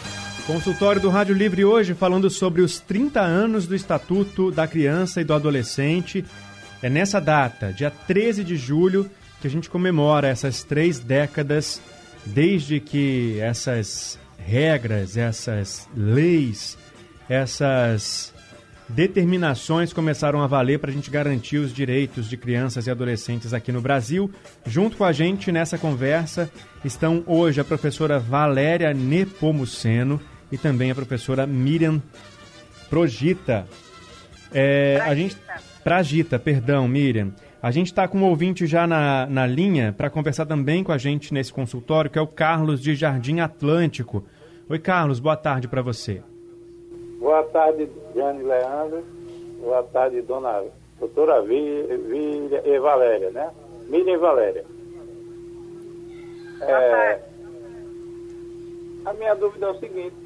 Consultório 0.47 1.00
do 1.00 1.09
Rádio 1.09 1.35
Livre 1.35 1.64
hoje 1.64 1.95
falando 1.95 2.28
sobre 2.28 2.61
os 2.61 2.78
30 2.78 3.21
anos 3.21 3.67
do 3.67 3.75
Estatuto 3.75 4.50
da 4.50 4.69
Criança 4.69 5.21
e 5.23 5.25
do 5.25 5.33
Adolescente. 5.33 6.25
É 6.83 6.90
nessa 6.90 7.21
data, 7.21 7.73
dia 7.73 7.90
13 7.90 8.45
de 8.45 8.55
julho, 8.55 9.11
que 9.40 9.47
a 9.47 9.50
gente 9.50 9.71
comemora 9.71 10.28
essas 10.28 10.62
três 10.62 10.99
décadas 10.99 11.81
desde 12.26 12.81
que 12.81 13.40
essas 13.40 14.19
regras, 14.38 15.17
essas 15.17 15.88
leis, 15.97 16.76
essas 17.28 18.35
determinações 18.88 19.92
começaram 19.92 20.42
a 20.42 20.47
valer 20.47 20.78
para 20.78 20.90
a 20.90 20.92
gente 20.92 21.11
garantir 21.11 21.59
os 21.59 21.73
direitos 21.73 22.28
de 22.28 22.37
crianças 22.37 22.87
e 22.87 22.90
adolescentes 22.90 23.52
aqui 23.52 23.71
no 23.71 23.80
Brasil. 23.80 24.30
Junto 24.66 24.97
com 24.97 25.04
a 25.04 25.12
gente 25.12 25.52
nessa 25.52 25.78
conversa 25.78 26.50
estão 26.85 27.23
hoje 27.26 27.61
a 27.61 27.64
professora 27.64 28.18
Valéria 28.18 28.95
Nepomuceno 28.95 30.21
e 30.50 30.57
também 30.57 30.90
a 30.90 30.95
professora 30.95 31.47
Miriam 31.47 32.02
Progita. 32.88 33.66
É, 34.52 35.02
a 35.04 35.14
gente 35.14 35.37
Pragita, 35.88 36.38
perdão, 36.38 36.87
Miriam. 36.87 37.33
A 37.62 37.71
gente 37.71 37.87
está 37.87 38.07
com 38.07 38.18
um 38.18 38.25
ouvinte 38.25 38.66
já 38.66 38.87
na, 38.87 39.26
na 39.26 39.47
linha 39.47 39.90
para 39.90 40.11
conversar 40.11 40.45
também 40.45 40.85
com 40.85 40.92
a 40.92 40.99
gente 40.99 41.33
nesse 41.33 41.50
consultório, 41.50 42.11
que 42.11 42.18
é 42.18 42.21
o 42.21 42.26
Carlos 42.26 42.78
de 42.80 42.95
Jardim 42.95 43.40
Atlântico. 43.40 44.26
Oi, 44.68 44.78
Carlos, 44.78 45.18
boa 45.18 45.35
tarde 45.35 45.66
para 45.66 45.80
você. 45.80 46.23
Boa 47.19 47.43
tarde, 47.45 47.91
Jane 48.15 48.43
Leandro. 48.43 49.05
Boa 49.61 49.83
tarde, 49.83 50.23
dona 50.23 50.65
doutora 50.99 51.43
Vília 51.43 52.63
e 52.65 52.79
Valéria, 52.79 53.31
né? 53.31 53.53
Miriam 53.89 54.15
e 54.15 54.17
Valéria. 54.19 54.65
É, 56.61 57.21
a 59.05 59.13
minha 59.15 59.35
dúvida 59.35 59.67
é 59.67 59.71
o 59.71 59.79
seguinte, 59.79 60.17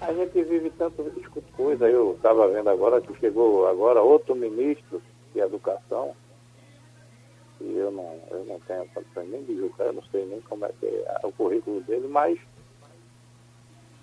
a 0.00 0.12
gente 0.12 0.42
vive 0.42 0.70
tanto 0.78 1.02
coisa, 1.56 1.88
eu 1.88 2.12
estava 2.12 2.46
vendo 2.48 2.68
agora 2.68 3.00
que 3.00 3.18
chegou 3.18 3.66
agora 3.66 4.02
outro 4.02 4.34
ministro 4.34 5.00
de 5.32 5.40
educação, 5.40 6.14
e 7.60 7.74
eu 7.76 7.90
não, 7.90 8.20
eu 8.30 8.44
não 8.44 8.60
tenho 8.60 8.86
nem 9.28 9.42
de 9.44 9.56
julgar, 9.56 9.86
eu 9.86 9.94
não 9.94 10.02
sei 10.12 10.26
nem 10.26 10.40
como 10.42 10.66
é 10.66 10.70
que 10.78 10.86
é 10.86 11.20
o 11.24 11.32
currículo 11.32 11.80
dele, 11.82 12.06
mas 12.06 12.38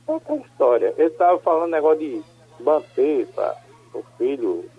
outra 0.08 0.36
história. 0.36 0.94
Ele 0.98 1.08
estava 1.08 1.40
falando 1.40 1.72
negócio 1.72 2.00
de 2.00 2.24
bater 2.60 3.28
para 3.28 3.56
o 3.94 4.04
filho. 4.18 4.70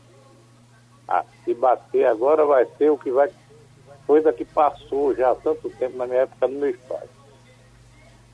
Ah, 1.09 1.25
se 1.45 1.54
bater 1.54 2.07
agora 2.07 2.45
vai 2.45 2.66
ser 2.78 2.90
o 2.90 2.99
que 2.99 3.11
vai. 3.11 3.31
Coisa 4.07 4.33
que 4.33 4.45
passou 4.45 5.14
já 5.14 5.31
há 5.31 5.35
tanto 5.35 5.71
tempo 5.71 5.97
na 5.97 6.07
minha 6.07 6.21
época 6.21 6.49
dos 6.49 6.57
meus 6.57 6.76
pais. 6.81 7.09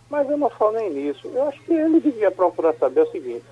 Mas 0.09 0.29
eu 0.29 0.37
não 0.37 0.51
falo 0.51 0.73
nem 0.73 0.91
nisso. 0.91 1.29
Eu 1.29 1.49
acho 1.49 1.61
que 1.63 1.73
ele 1.73 2.01
devia 2.01 2.31
procurar 2.31 2.75
saber 2.75 3.03
o 3.03 3.11
seguinte: 3.11 3.45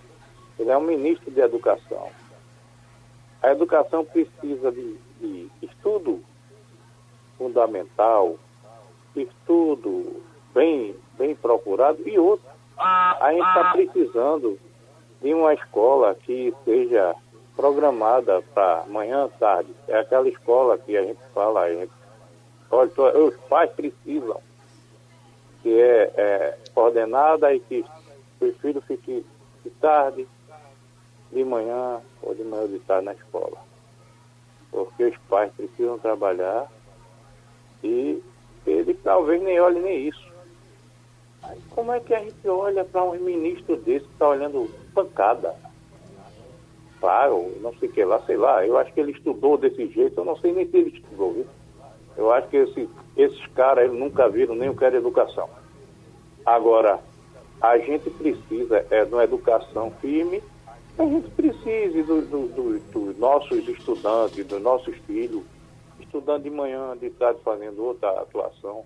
ele 0.59 0.71
é 0.71 0.77
um 0.77 0.83
ministro 0.83 1.31
de 1.31 1.41
educação. 1.41 2.11
A 3.41 3.53
educação 3.53 4.05
precisa 4.05 4.73
de, 4.73 4.97
de 5.21 5.51
estudo 5.63 6.21
fundamental, 7.37 8.37
estudo 9.15 10.21
bem, 10.53 10.97
bem 11.17 11.37
procurado 11.37 12.03
e 12.09 12.19
outro 12.19 12.58
a 12.79 13.33
gente 13.33 13.47
está 13.47 13.73
precisando 13.73 14.59
de 15.21 15.35
uma 15.35 15.55
escola 15.55 16.15
que 16.15 16.55
seja 16.65 17.15
programada 17.57 18.41
para 18.55 18.85
manhã, 18.87 19.29
tarde. 19.41 19.75
É 19.89 19.99
aquela 19.99 20.29
escola 20.29 20.79
que 20.79 20.97
a 20.97 21.03
gente 21.03 21.21
fala, 21.35 21.63
a 21.63 21.75
gente, 21.75 21.93
olha, 22.71 22.91
os 23.19 23.37
pais 23.49 23.71
precisam, 23.73 24.41
que 25.63 25.81
é, 25.81 26.13
é 26.17 26.59
coordenada 26.73 27.53
e 27.53 27.59
que 27.59 27.85
os 28.41 28.57
filhos 28.59 28.85
fiquem 28.85 29.25
de 29.65 29.71
tarde, 29.71 30.29
de 31.33 31.45
manhã 31.45 32.01
ou 32.23 32.35
de 32.35 32.45
manhã 32.45 32.63
ou 32.63 32.69
de 32.69 32.79
tarde 32.81 33.07
na 33.07 33.13
escola. 33.13 33.59
Porque 34.71 35.05
os 35.05 35.17
pais 35.29 35.53
precisam 35.55 35.99
trabalhar 35.99 36.71
e 37.83 38.23
eles 38.65 38.97
talvez 39.03 39.43
nem 39.43 39.59
olhem 39.59 39.83
nem 39.83 40.09
isso. 40.09 40.28
Aí, 41.43 41.59
como 41.71 41.93
é 41.93 42.01
que 42.01 42.15
a 42.15 42.19
gente 42.19 42.49
olha 42.49 42.85
para 42.85 43.03
um 43.05 43.19
ministro 43.19 43.77
desse 43.77 44.07
que 44.07 44.13
está 44.13 44.29
olhando 44.29 44.69
pancada? 44.95 45.55
Claro, 47.01 47.55
não 47.61 47.73
sei 47.75 47.89
o 47.89 47.93
que 47.93 48.05
lá, 48.05 48.21
sei 48.27 48.37
lá. 48.37 48.67
Eu 48.67 48.77
acho 48.77 48.93
que 48.93 49.01
ele 49.01 49.13
estudou 49.13 49.57
desse 49.57 49.87
jeito, 49.89 50.19
eu 50.19 50.25
não 50.25 50.37
sei 50.37 50.53
nem 50.53 50.69
se 50.69 50.77
ele 50.77 50.91
estudou, 50.91 51.33
viu? 51.33 51.47
Eu 52.17 52.33
acho 52.33 52.49
que 52.49 52.57
esse, 52.57 52.89
esses 53.17 53.47
caras 53.49 53.93
nunca 53.93 54.29
viram 54.29 54.57
nem 54.57 54.69
o 54.69 54.77
que 54.77 54.85
era 54.85 54.97
educação. 54.97 55.49
Agora, 56.45 56.99
a 57.61 57.79
gente 57.79 58.11
precisa 58.11 58.85
é, 58.91 59.05
de 59.05 59.15
uma 59.15 59.23
educação 59.23 59.93
firme, 60.01 60.43
a 60.99 61.05
gente 61.05 61.31
precisa 61.31 62.03
dos 62.03 62.29
do, 62.29 62.49
do, 62.49 62.79
do 62.93 63.19
nossos 63.19 63.69
estudantes, 63.69 64.45
dos 64.45 64.61
nossos 64.61 64.97
filhos, 65.07 65.45
estudando 66.01 66.43
de 66.43 66.51
manhã, 66.51 66.97
de 66.97 67.11
tarde 67.11 67.41
fazendo 67.45 67.85
outra 67.85 68.11
atuação 68.11 68.85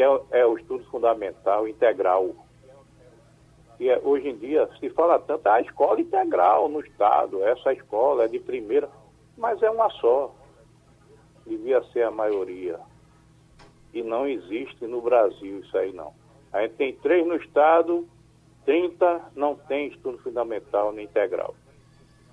é, 0.00 0.20
é 0.30 0.46
o 0.46 0.56
estudo 0.56 0.84
fundamental 0.84 1.68
integral. 1.68 2.34
E 3.78 3.88
é, 3.88 4.00
hoje 4.02 4.28
em 4.28 4.36
dia 4.36 4.68
se 4.78 4.88
fala 4.90 5.18
tanto 5.18 5.46
a 5.48 5.60
escola 5.60 6.00
integral 6.00 6.68
no 6.68 6.80
Estado, 6.80 7.42
essa 7.44 7.72
escola 7.72 8.24
é 8.24 8.28
de 8.28 8.38
primeira, 8.38 8.88
mas 9.36 9.62
é 9.62 9.70
uma 9.70 9.90
só. 9.90 10.34
Devia 11.46 11.82
ser 11.92 12.02
a 12.02 12.10
maioria. 12.10 12.78
E 13.92 14.02
não 14.02 14.26
existe 14.26 14.86
no 14.86 15.00
Brasil 15.00 15.60
isso 15.60 15.76
aí 15.76 15.92
não. 15.92 16.12
A 16.52 16.62
gente 16.62 16.74
tem 16.74 16.94
três 16.96 17.26
no 17.26 17.36
Estado, 17.36 18.08
30 18.64 19.32
não 19.36 19.54
tem 19.54 19.88
estudo 19.88 20.18
fundamental 20.18 20.92
nem 20.92 21.04
integral. 21.04 21.54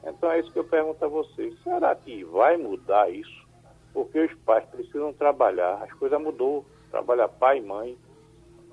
Então 0.03 0.31
é 0.31 0.39
isso 0.39 0.51
que 0.51 0.59
eu 0.59 0.63
pergunto 0.63 1.03
a 1.03 1.07
vocês. 1.07 1.55
Será 1.63 1.95
que 1.95 2.23
vai 2.23 2.57
mudar 2.57 3.11
isso? 3.11 3.47
Porque 3.93 4.19
os 4.19 4.33
pais 4.45 4.65
precisam 4.65 5.13
trabalhar, 5.13 5.83
as 5.83 5.91
coisas 5.93 6.19
mudou 6.19 6.65
trabalha 6.91 7.27
pai 7.27 7.57
e 7.57 7.61
mãe, 7.61 7.97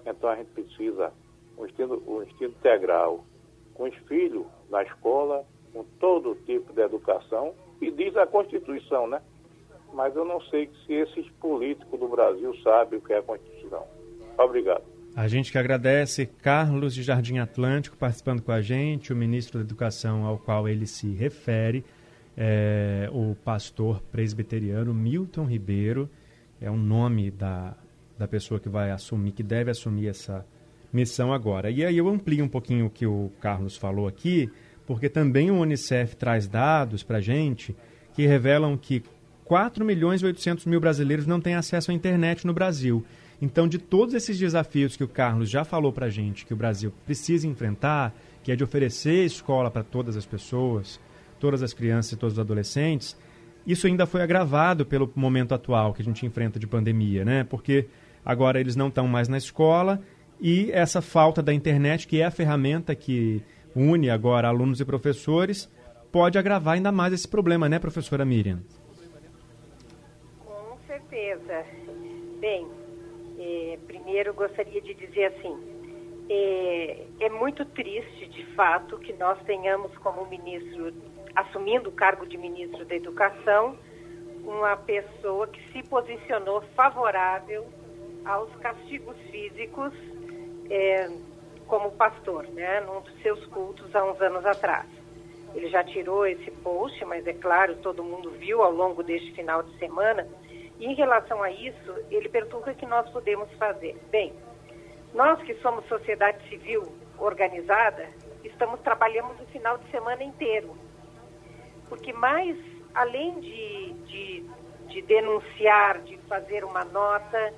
então 0.05 0.29
a 0.29 0.37
gente 0.37 0.51
precisa 0.51 1.13
um 1.57 1.67
ensino, 1.67 2.03
um 2.07 2.23
ensino 2.23 2.51
integral 2.51 3.25
com 3.75 3.85
os 3.85 3.95
filhos 4.07 4.45
na 4.69 4.83
escola, 4.83 5.45
com 5.73 5.85
todo 5.99 6.35
tipo 6.45 6.73
de 6.73 6.83
educação, 6.83 7.55
e 7.81 7.91
diz 7.91 8.17
a 8.17 8.27
Constituição, 8.27 9.07
né? 9.07 9.23
mas 9.93 10.15
eu 10.15 10.25
não 10.25 10.41
sei 10.43 10.71
se 10.87 10.93
esses 10.93 11.29
políticos 11.41 11.99
do 11.99 12.09
Brasil 12.09 12.55
sabem 12.63 12.99
o 12.99 13.03
que 13.03 13.13
é 13.13 13.19
a 13.19 13.23
Constituição. 13.23 13.85
Obrigado. 14.37 14.83
A 15.17 15.27
gente 15.27 15.51
que 15.51 15.59
agradece 15.59 16.27
Carlos 16.27 16.95
de 16.95 17.03
Jardim 17.03 17.39
Atlântico 17.39 17.97
participando 17.97 18.43
com 18.43 18.53
a 18.53 18.61
gente, 18.61 19.13
o 19.13 19.17
ministro 19.17 19.59
da 19.59 19.65
Educação 19.65 20.25
ao 20.25 20.39
qual 20.39 20.69
ele 20.69 20.87
se 20.87 21.13
refere, 21.13 21.85
é, 22.37 23.09
o 23.13 23.35
pastor 23.45 24.01
presbiteriano 24.13 24.95
Milton 24.95 25.45
Ribeiro, 25.45 26.09
é 26.61 26.71
o 26.71 26.77
nome 26.77 27.31
da, 27.31 27.77
da 28.19 28.27
pessoa 28.27 28.59
que 28.59 28.69
vai 28.69 28.91
assumir, 28.91 29.33
que 29.33 29.43
deve 29.43 29.71
assumir 29.71 30.09
essa 30.09 30.45
missão 30.93 31.33
agora. 31.33 31.71
E 31.71 31.85
aí 31.85 31.97
eu 31.97 32.09
amplio 32.09 32.45
um 32.45 32.49
pouquinho 32.49 32.87
o 32.87 32.91
que 32.91 33.07
o 33.07 33.31
Carlos 33.41 33.77
falou 33.77 34.09
aqui, 34.09 34.51
porque 34.87 35.09
também 35.09 35.51
o 35.51 35.59
Unicef 35.59 36.17
traz 36.17 36.49
dados 36.49 37.03
para 37.03 37.19
a 37.19 37.21
gente 37.21 37.77
que 38.15 38.27
revelam 38.27 38.77
que 38.77 39.03
4 39.45 39.85
milhões 39.85 40.21
e 40.21 40.27
800 40.27 40.67
mil 40.67 40.81
brasileiros 40.81 41.27
não 41.27 41.41
têm 41.41 41.55
acesso 41.55 41.91
à 41.91 41.95
internet 41.95 42.47
no 42.47 42.53
Brasil. 42.53 43.05
Então, 43.41 43.69
de 43.69 43.79
todos 43.79 44.15
esses 44.15 44.37
desafios 44.37 44.97
que 44.97 45.05
o 45.05 45.09
Carlos 45.09 45.49
já 45.49 45.65
falou 45.65 45.93
para 45.93 46.07
a 46.07 46.11
gente 46.11 46.45
que 46.45 46.53
o 46.53 46.57
Brasil 46.57 46.93
precisa 47.07 47.47
enfrentar, 47.47 48.13
que 48.43 48.51
é 48.51 48.57
de 48.57 48.65
oferecer 48.65 49.25
escola 49.25 49.71
para 49.71 49.85
todas 49.85 50.17
as 50.17 50.27
pessoas, 50.27 51.01
todas 51.39 51.63
as 51.63 51.73
crianças 51.73 52.13
e 52.13 52.17
todos 52.17 52.35
os 52.35 52.41
adolescentes, 52.41 53.17
isso 53.67 53.87
ainda 53.87 54.07
foi 54.07 54.23
agravado 54.23 54.87
pelo 54.87 55.13
momento 55.15 55.55
atual 55.55 55.93
que 55.93 56.01
a 56.01 56.05
gente 56.05 56.25
enfrenta 56.25 56.59
de 56.59 56.67
pandemia, 56.67 57.25
né? 57.25 57.45
Porque 57.45 57.87
agora 58.29 58.61
eles 58.61 58.77
não 58.77 58.89
estão 58.89 59.09
mais 59.09 59.27
na 59.27 59.39
escola 59.39 60.03
e 60.39 60.71
essa 60.71 61.01
falta 61.01 61.43
da 61.43 61.55
internet, 61.55 62.07
que 62.07 62.21
é 62.21 62.27
a 62.27 62.31
ferramenta 62.31 62.95
que 62.95 63.43
une 63.75 64.11
agora 64.11 64.49
alunos 64.49 64.81
e 64.81 64.85
professores, 64.85 65.67
pode 66.13 66.39
agravar 66.39 66.75
ainda 66.75 66.93
mais 66.93 67.15
esse 67.15 67.27
problema, 67.27 67.71
né, 67.71 67.79
professora 67.79 68.27
Miriam? 68.27 68.61
Com 70.45 70.77
certeza. 70.87 71.65
Bem, 72.39 72.67
é, 73.39 73.79
primeiro 73.87 74.35
gostaria 74.35 74.81
de 74.83 74.93
dizer 74.93 75.25
assim, 75.27 75.57
é, 76.29 77.07
é, 77.21 77.31
muito 77.31 77.65
triste, 77.65 78.27
de 78.29 78.45
fato, 78.55 78.99
que 78.99 79.15
nós 79.15 79.43
tenhamos 79.45 79.97
como 79.99 80.27
ministro, 80.27 80.93
assumindo 81.35 81.89
o 81.89 81.93
cargo 81.93 82.27
de 82.27 82.37
ministro 82.37 82.85
da 82.85 82.95
Educação, 82.95 83.77
uma 84.45 84.77
pessoa 84.77 85.47
que 85.47 85.73
se 85.73 85.83
posicionou 85.89 86.63
favorável 86.77 87.67
aos 88.25 88.55
castigos 88.57 89.17
físicos 89.31 89.93
é, 90.71 91.11
como 91.67 91.93
pastor, 91.93 92.47
né, 92.49 92.81
num 92.81 93.01
dos 93.01 93.23
seus 93.23 93.45
cultos 93.47 93.95
há 93.95 94.05
uns 94.05 94.21
anos 94.21 94.45
atrás. 94.45 94.87
Ele 95.55 95.69
já 95.69 95.83
tirou 95.83 96.27
esse 96.27 96.51
post, 96.51 97.03
mas 97.05 97.27
é 97.27 97.33
claro, 97.33 97.77
todo 97.77 98.05
mundo 98.05 98.31
viu 98.33 98.63
ao 98.63 98.73
longo 98.73 99.03
deste 99.03 99.33
final 99.33 99.63
de 99.63 99.79
semana 99.79 100.27
e 100.79 100.87
em 100.87 100.95
relação 100.95 101.43
a 101.43 101.51
isso, 101.51 101.95
ele 102.11 102.29
pergunta 102.29 102.71
o 102.71 102.75
que 102.75 102.87
nós 102.87 103.09
podemos 103.11 103.51
fazer. 103.55 103.97
Bem, 104.11 104.33
nós 105.13 105.41
que 105.43 105.55
somos 105.57 105.85
sociedade 105.87 106.39
civil 106.49 106.83
organizada, 107.19 108.09
estamos 108.45 108.81
trabalhando 108.81 109.33
o 109.43 109.47
final 109.47 109.77
de 109.79 109.91
semana 109.91 110.23
inteiro. 110.23 110.77
Porque 111.89 112.13
mais, 112.13 112.57
além 112.95 113.41
de, 113.41 113.93
de, 114.07 114.47
de 114.87 115.03
denunciar, 115.03 116.01
de 116.03 116.17
fazer 116.29 116.65
uma 116.65 116.85
nota, 116.85 117.53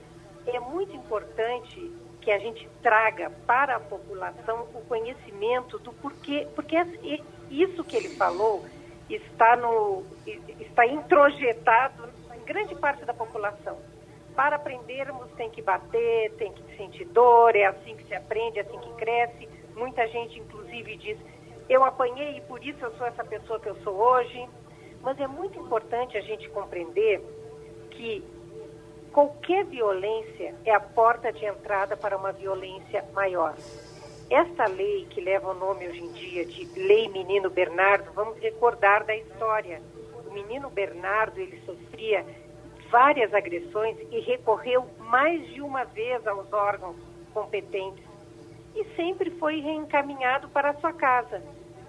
é 0.47 0.61
muito 0.61 0.95
importante 0.97 1.91
que 2.21 2.31
a 2.31 2.39
gente 2.39 2.69
traga 2.83 3.31
para 3.47 3.77
a 3.77 3.81
população 3.81 4.67
o 4.75 4.81
conhecimento 4.87 5.79
do 5.79 5.93
porquê, 5.93 6.47
porque 6.55 6.77
isso 7.51 7.83
que 7.85 7.97
ele 7.97 8.11
falou 8.11 8.65
está, 9.09 9.57
no, 9.57 10.05
está 10.61 10.87
introjetado 10.87 12.11
grande 12.51 12.75
parte 12.75 13.05
da 13.05 13.15
população. 13.15 13.79
Para 14.35 14.57
aprendermos 14.57 15.31
tem 15.37 15.49
que 15.51 15.63
bater, 15.63 16.33
tem 16.33 16.53
que 16.53 16.77
sentir 16.77 17.05
dor, 17.05 17.55
é 17.55 17.67
assim 17.67 17.95
que 17.95 18.05
se 18.05 18.15
aprende, 18.15 18.59
é 18.59 18.63
assim 18.63 18.79
que 18.79 18.93
cresce. 18.95 19.49
Muita 19.77 20.05
gente, 20.09 20.41
inclusive, 20.41 20.97
diz: 20.97 21.17
eu 21.69 21.85
apanhei 21.85 22.39
e 22.39 22.41
por 22.41 22.65
isso 22.65 22.85
eu 22.85 22.91
sou 22.97 23.07
essa 23.07 23.23
pessoa 23.23 23.61
que 23.61 23.69
eu 23.69 23.77
sou 23.85 23.95
hoje. 23.95 24.49
Mas 25.01 25.19
é 25.21 25.29
muito 25.29 25.59
importante 25.61 26.19
a 26.19 26.21
gente 26.21 26.49
compreender 26.51 27.23
que 27.93 28.25
qualquer 29.13 29.65
violência 29.65 30.55
é 30.65 30.73
a 30.73 30.81
porta 30.81 31.33
de 31.33 31.45
entrada 31.45 31.97
para 31.97 32.17
uma 32.17 32.33
violência 32.33 33.05
maior. 33.13 33.55
Esta 34.29 34.67
lei, 34.67 35.07
que 35.11 35.21
leva 35.21 35.51
o 35.51 35.55
nome 35.55 35.89
hoje 35.89 36.01
em 36.01 36.13
dia 36.13 36.45
de 36.45 36.65
Lei 36.79 37.09
Menino 37.09 37.51
Bernardo, 37.51 38.13
vamos 38.13 38.39
recordar 38.39 39.05
da 39.05 39.17
história 39.17 39.81
o 40.31 40.33
menino 40.33 40.71
Bernardo 40.71 41.41
ele 41.41 41.61
sofria 41.67 42.25
várias 42.89 43.35
agressões 43.35 43.97
e 44.13 44.21
recorreu 44.21 44.87
mais 44.99 45.45
de 45.49 45.61
uma 45.61 45.85
vez 45.85 46.25
aos 46.27 46.51
órgãos 46.53 46.97
competentes 47.35 48.05
e 48.75 48.85
sempre 48.95 49.31
foi 49.33 49.61
reencaminhado 49.61 50.49
para 50.49 50.71
a 50.71 50.75
sua 50.75 50.93
casa 50.93 51.43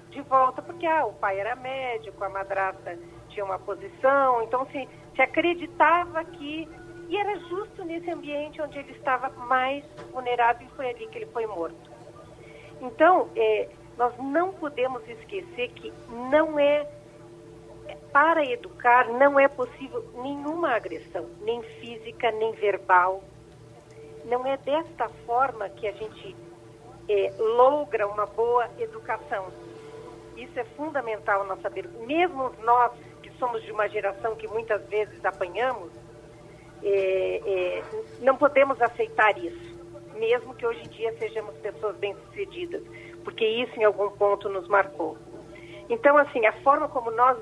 de 0.09 0.21
volta 0.21 0.61
porque 0.61 0.85
ah, 0.85 1.05
o 1.05 1.13
pai 1.13 1.39
era 1.39 1.55
médico, 1.55 2.23
a 2.23 2.29
madrasta 2.29 2.97
tinha 3.29 3.45
uma 3.45 3.59
posição, 3.59 4.41
então 4.43 4.65
se, 4.71 4.89
se 5.15 5.21
acreditava 5.21 6.23
que 6.25 6.67
e 7.11 7.17
era 7.17 7.37
justo 7.39 7.83
nesse 7.83 8.09
ambiente 8.09 8.61
onde 8.61 8.79
ele 8.79 8.93
estava 8.93 9.29
mais 9.45 9.83
vulnerável 10.13 10.65
e 10.65 10.75
foi 10.77 10.89
ali 10.91 11.07
que 11.07 11.17
ele 11.17 11.25
foi 11.25 11.45
morto. 11.45 11.91
Então, 12.79 13.29
é, 13.35 13.67
nós 13.97 14.17
não 14.17 14.53
podemos 14.53 15.05
esquecer 15.09 15.71
que 15.71 15.91
não 16.09 16.57
é 16.57 16.87
para 18.13 18.45
educar 18.45 19.09
não 19.09 19.37
é 19.37 19.49
possível 19.49 20.09
nenhuma 20.23 20.73
agressão, 20.73 21.27
nem 21.41 21.61
física, 21.61 22.31
nem 22.31 22.53
verbal. 22.53 23.21
Não 24.23 24.45
é 24.45 24.55
desta 24.55 25.09
forma 25.25 25.67
que 25.67 25.87
a 25.87 25.91
gente 25.91 26.33
é, 27.09 27.33
logra 27.37 28.07
uma 28.07 28.25
boa 28.25 28.69
educação. 28.79 29.51
Isso 30.37 30.57
é 30.57 30.63
fundamental 30.63 31.45
nós 31.45 31.61
saber. 31.61 31.89
Mesmo 32.07 32.53
nós 32.63 32.93
que 33.21 33.31
somos 33.37 33.61
de 33.63 33.71
uma 33.73 33.89
geração 33.89 34.33
que 34.33 34.47
muitas 34.47 34.81
vezes 34.87 35.25
apanhamos, 35.25 35.91
é, 36.83 37.41
é, 37.45 37.83
não 38.21 38.37
podemos 38.37 38.81
aceitar 38.81 39.37
isso, 39.37 39.75
mesmo 40.15 40.53
que 40.55 40.65
hoje 40.65 40.81
em 40.83 40.89
dia 40.89 41.13
sejamos 41.17 41.55
pessoas 41.57 41.95
bem-sucedidas, 41.97 42.83
porque 43.23 43.45
isso 43.45 43.79
em 43.79 43.83
algum 43.83 44.09
ponto 44.11 44.49
nos 44.49 44.67
marcou. 44.67 45.17
Então, 45.89 46.17
assim, 46.17 46.45
a 46.45 46.53
forma 46.61 46.87
como 46.87 47.11
nós 47.11 47.37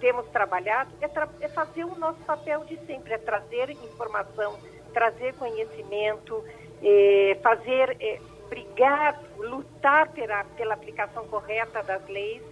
temos 0.00 0.26
trabalhado 0.28 0.90
é, 1.00 1.08
tra 1.08 1.26
é 1.40 1.48
fazer 1.48 1.84
o 1.84 1.98
nosso 1.98 2.18
papel 2.20 2.64
de 2.64 2.76
sempre, 2.84 3.14
é 3.14 3.18
trazer 3.18 3.70
informação, 3.70 4.58
trazer 4.92 5.34
conhecimento, 5.34 6.44
é, 6.82 7.38
fazer, 7.42 7.96
é, 7.98 8.20
brigar, 8.50 9.18
lutar 9.38 10.10
pela, 10.12 10.44
pela 10.44 10.74
aplicação 10.74 11.26
correta 11.28 11.82
das 11.82 12.06
leis, 12.08 12.42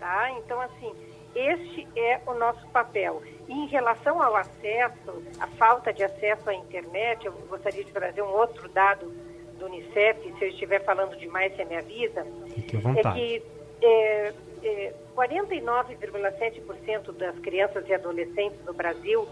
tá? 0.00 0.32
Então, 0.32 0.60
assim, 0.60 0.92
este 1.34 1.88
é 1.96 2.20
o 2.26 2.34
nosso 2.34 2.66
papel. 2.68 3.22
E 3.48 3.52
em 3.52 3.66
relação 3.66 4.22
ao 4.22 4.36
acesso, 4.36 5.22
a 5.38 5.46
falta 5.46 5.92
de 5.92 6.02
acesso 6.02 6.48
à 6.48 6.54
internet, 6.54 7.26
eu 7.26 7.32
gostaria 7.48 7.84
de 7.84 7.90
trazer 7.90 8.22
um 8.22 8.30
outro 8.30 8.68
dado 8.68 9.12
do 9.58 9.66
Unicef, 9.66 10.20
se 10.38 10.44
eu 10.44 10.48
estiver 10.48 10.84
falando 10.84 11.16
demais, 11.16 11.54
você 11.54 11.64
me 11.64 11.76
avisa. 11.76 12.26
Fique 12.54 12.76
à 12.76 12.80
vontade. 12.80 13.08
É 13.08 13.12
que 13.12 13.42
é, 13.82 14.32
é, 14.62 14.94
49,7% 15.16 17.12
das 17.12 17.38
crianças 17.38 17.88
e 17.88 17.94
adolescentes 17.94 18.58
no 18.64 18.72
Brasil, 18.72 19.26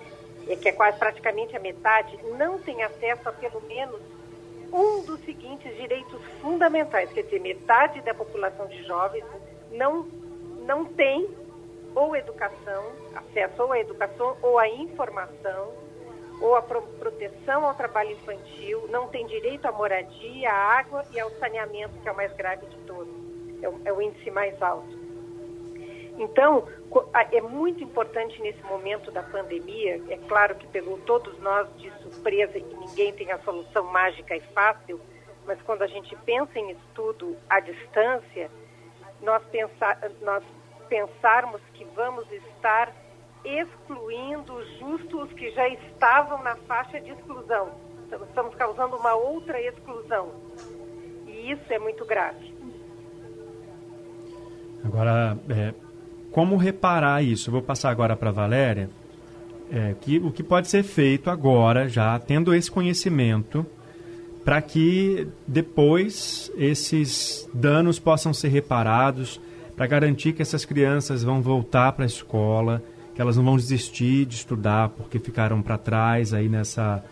é, 0.48 0.56
que 0.56 0.68
é 0.68 0.72
quase 0.72 0.98
praticamente 0.98 1.56
a 1.56 1.60
metade, 1.60 2.18
não 2.38 2.58
tem 2.58 2.82
acesso 2.82 3.28
a 3.28 3.32
pelo 3.32 3.60
menos 3.62 4.00
um 4.72 5.02
dos 5.02 5.20
seguintes 5.24 5.76
direitos 5.76 6.20
fundamentais, 6.40 7.12
quer 7.12 7.22
dizer, 7.22 7.40
metade 7.40 8.00
da 8.02 8.14
população 8.14 8.66
de 8.68 8.84
jovens 8.84 9.24
não, 9.72 10.06
não 10.64 10.84
tem 10.84 11.28
ou 11.94 12.14
educação, 12.16 12.92
acesso 13.14 13.62
ou 13.62 13.72
à 13.72 13.80
educação 13.80 14.36
ou 14.42 14.58
à 14.58 14.68
informação, 14.68 15.72
ou 16.40 16.54
à 16.56 16.62
pro 16.62 16.82
proteção 16.98 17.66
ao 17.66 17.74
trabalho 17.74 18.12
infantil, 18.12 18.88
não 18.88 19.08
tem 19.08 19.26
direito 19.26 19.66
à 19.66 19.72
moradia, 19.72 20.50
à 20.50 20.78
água 20.78 21.04
e 21.12 21.20
ao 21.20 21.30
saneamento, 21.32 21.98
que 22.00 22.08
é 22.08 22.12
o 22.12 22.16
mais 22.16 22.32
grave 22.32 22.66
de 22.66 22.76
todos, 22.78 23.14
é 23.62 23.68
o, 23.68 23.80
é 23.84 23.92
o 23.92 24.00
índice 24.00 24.30
mais 24.30 24.60
alto. 24.62 24.98
Então, 26.18 26.66
é 27.32 27.40
muito 27.40 27.82
importante 27.82 28.40
nesse 28.42 28.62
momento 28.64 29.10
da 29.10 29.22
pandemia, 29.22 30.02
é 30.08 30.18
claro 30.28 30.54
que 30.54 30.66
pegou 30.66 30.98
todos 30.98 31.38
nós 31.38 31.68
de 31.76 31.90
surpresa 32.02 32.58
e 32.58 32.62
ninguém 32.62 33.12
tem 33.12 33.32
a 33.32 33.38
solução 33.38 33.84
mágica 33.84 34.36
e 34.36 34.40
fácil, 34.52 35.00
mas 35.46 35.60
quando 35.62 35.82
a 35.82 35.86
gente 35.86 36.14
pensa 36.16 36.58
em 36.58 36.72
estudo 36.72 37.36
à 37.48 37.60
distância, 37.60 38.50
nós, 39.22 39.42
pensar, 39.44 39.98
nós 40.20 40.42
pensarmos 40.90 41.62
que 41.72 41.86
vamos 41.96 42.26
estar 42.32 42.92
excluindo 43.44 44.52
justo 44.78 45.22
os 45.22 45.32
que 45.32 45.50
já 45.52 45.66
estavam 45.68 46.42
na 46.42 46.56
faixa 46.56 47.00
de 47.00 47.10
exclusão. 47.10 47.70
Estamos 48.28 48.54
causando 48.56 48.96
uma 48.96 49.14
outra 49.14 49.58
exclusão. 49.62 50.28
E 51.26 51.52
isso 51.52 51.72
é 51.72 51.78
muito 51.78 52.04
grave. 52.04 52.52
Agora, 54.84 55.38
é 55.48 55.72
como 56.32 56.56
reparar 56.56 57.22
isso? 57.22 57.48
Eu 57.48 57.52
vou 57.52 57.62
passar 57.62 57.90
agora 57.90 58.14
para 58.16 58.28
a 58.30 58.32
Valéria, 58.32 58.90
É, 59.72 59.94
que, 60.00 60.18
o 60.18 60.32
que 60.32 60.42
pode 60.42 60.66
ser 60.66 60.82
feito 60.82 61.30
agora, 61.30 61.88
já 61.88 62.18
tendo 62.18 62.52
esse 62.52 62.68
conhecimento, 62.68 63.64
para 64.44 64.60
que 64.60 65.28
depois 65.46 66.50
esses 66.56 67.48
danos 67.54 68.00
possam 68.00 68.34
ser 68.34 68.48
reparados, 68.48 69.40
para 69.80 69.86
garantir 69.86 70.34
que 70.34 70.42
essas 70.42 70.66
crianças 70.66 71.24
vão 71.24 71.40
voltar 71.40 71.92
para 71.92 72.04
a 72.04 72.06
escola, 72.06 72.82
que 73.14 73.22
elas 73.22 73.38
não 73.38 73.44
vão 73.46 73.56
desistir 73.56 74.26
de 74.26 74.34
estudar 74.34 74.90
porque 74.90 75.18
ficaram 75.18 75.62
para 75.62 75.78
trás 75.78 76.34
aí 76.34 76.50
nessa, 76.50 77.02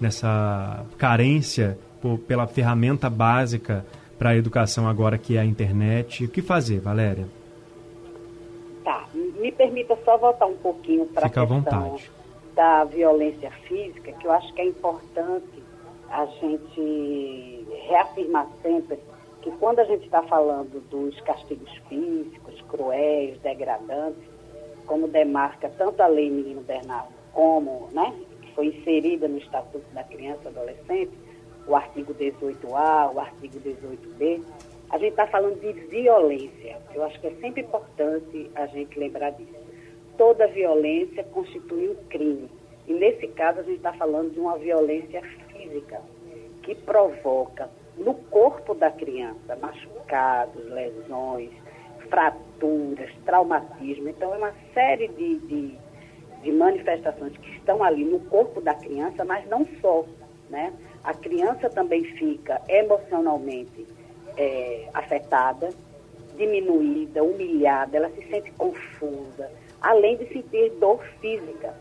nessa 0.00 0.86
carência 0.96 1.78
por, 2.00 2.18
pela 2.20 2.46
ferramenta 2.46 3.10
básica 3.10 3.84
para 4.18 4.30
a 4.30 4.36
educação 4.36 4.88
agora 4.88 5.18
que 5.18 5.36
é 5.36 5.40
a 5.40 5.44
internet. 5.44 6.24
O 6.24 6.28
que 6.30 6.40
fazer, 6.40 6.80
Valéria? 6.80 7.26
Tá, 8.82 9.06
me 9.12 9.52
permita 9.52 9.94
só 10.02 10.16
voltar 10.16 10.46
um 10.46 10.56
pouquinho 10.56 11.04
para 11.04 11.26
a 11.26 11.28
questão 11.28 11.46
vontade. 11.46 12.10
da 12.56 12.84
violência 12.84 13.50
física, 13.68 14.12
que 14.12 14.26
eu 14.26 14.32
acho 14.32 14.50
que 14.54 14.62
é 14.62 14.66
importante 14.66 15.62
a 16.08 16.24
gente 16.24 17.66
reafirmar 17.86 18.48
sempre 18.62 18.98
que 19.44 19.50
quando 19.58 19.78
a 19.80 19.84
gente 19.84 20.06
está 20.06 20.22
falando 20.22 20.80
dos 20.88 21.20
castigos 21.20 21.70
físicos, 21.86 22.62
cruéis, 22.62 23.38
degradantes, 23.42 24.24
como 24.86 25.06
demarca 25.06 25.68
tanto 25.76 26.02
a 26.02 26.06
lei 26.06 26.30
Menino 26.30 26.62
Bernardo 26.62 27.12
como, 27.34 27.88
né, 27.92 28.14
que 28.40 28.52
foi 28.54 28.68
inserida 28.68 29.28
no 29.28 29.36
Estatuto 29.36 29.84
da 29.92 30.02
Criança 30.02 30.40
e 30.46 30.48
Adolescente, 30.48 31.12
o 31.66 31.76
artigo 31.76 32.14
18A, 32.14 33.14
o 33.14 33.20
artigo 33.20 33.60
18B, 33.60 34.42
a 34.88 34.96
gente 34.96 35.10
está 35.10 35.26
falando 35.26 35.60
de 35.60 35.72
violência. 35.88 36.78
Eu 36.94 37.04
acho 37.04 37.20
que 37.20 37.26
é 37.26 37.34
sempre 37.34 37.62
importante 37.62 38.50
a 38.54 38.64
gente 38.66 38.98
lembrar 38.98 39.30
disso. 39.30 39.52
Toda 40.16 40.46
violência 40.46 41.22
constitui 41.24 41.90
um 41.90 41.96
crime. 42.08 42.48
E 42.86 42.94
nesse 42.94 43.28
caso 43.28 43.60
a 43.60 43.62
gente 43.62 43.76
está 43.76 43.92
falando 43.92 44.32
de 44.32 44.40
uma 44.40 44.56
violência 44.56 45.20
física 45.20 46.00
que 46.62 46.74
provoca 46.74 47.68
no 47.96 48.14
corpo 48.14 48.74
da 48.74 48.90
criança 48.90 49.56
machucados, 49.56 50.64
lesões, 50.70 51.50
fraturas, 52.08 53.10
traumatismo. 53.24 54.08
Então 54.08 54.34
é 54.34 54.38
uma 54.38 54.54
série 54.72 55.08
de, 55.08 55.38
de, 55.38 55.78
de 56.42 56.52
manifestações 56.52 57.36
que 57.36 57.50
estão 57.56 57.82
ali 57.82 58.04
no 58.04 58.20
corpo 58.20 58.60
da 58.60 58.74
criança, 58.74 59.24
mas 59.24 59.48
não 59.48 59.66
só. 59.80 60.04
Né? 60.50 60.72
A 61.02 61.14
criança 61.14 61.70
também 61.70 62.04
fica 62.04 62.60
emocionalmente 62.68 63.86
é, 64.36 64.88
afetada, 64.92 65.70
diminuída, 66.36 67.22
humilhada, 67.22 67.96
ela 67.96 68.10
se 68.10 68.22
sente 68.28 68.50
confusa, 68.52 69.50
além 69.80 70.16
de 70.16 70.26
sentir 70.28 70.70
dor 70.80 71.02
física. 71.20 71.74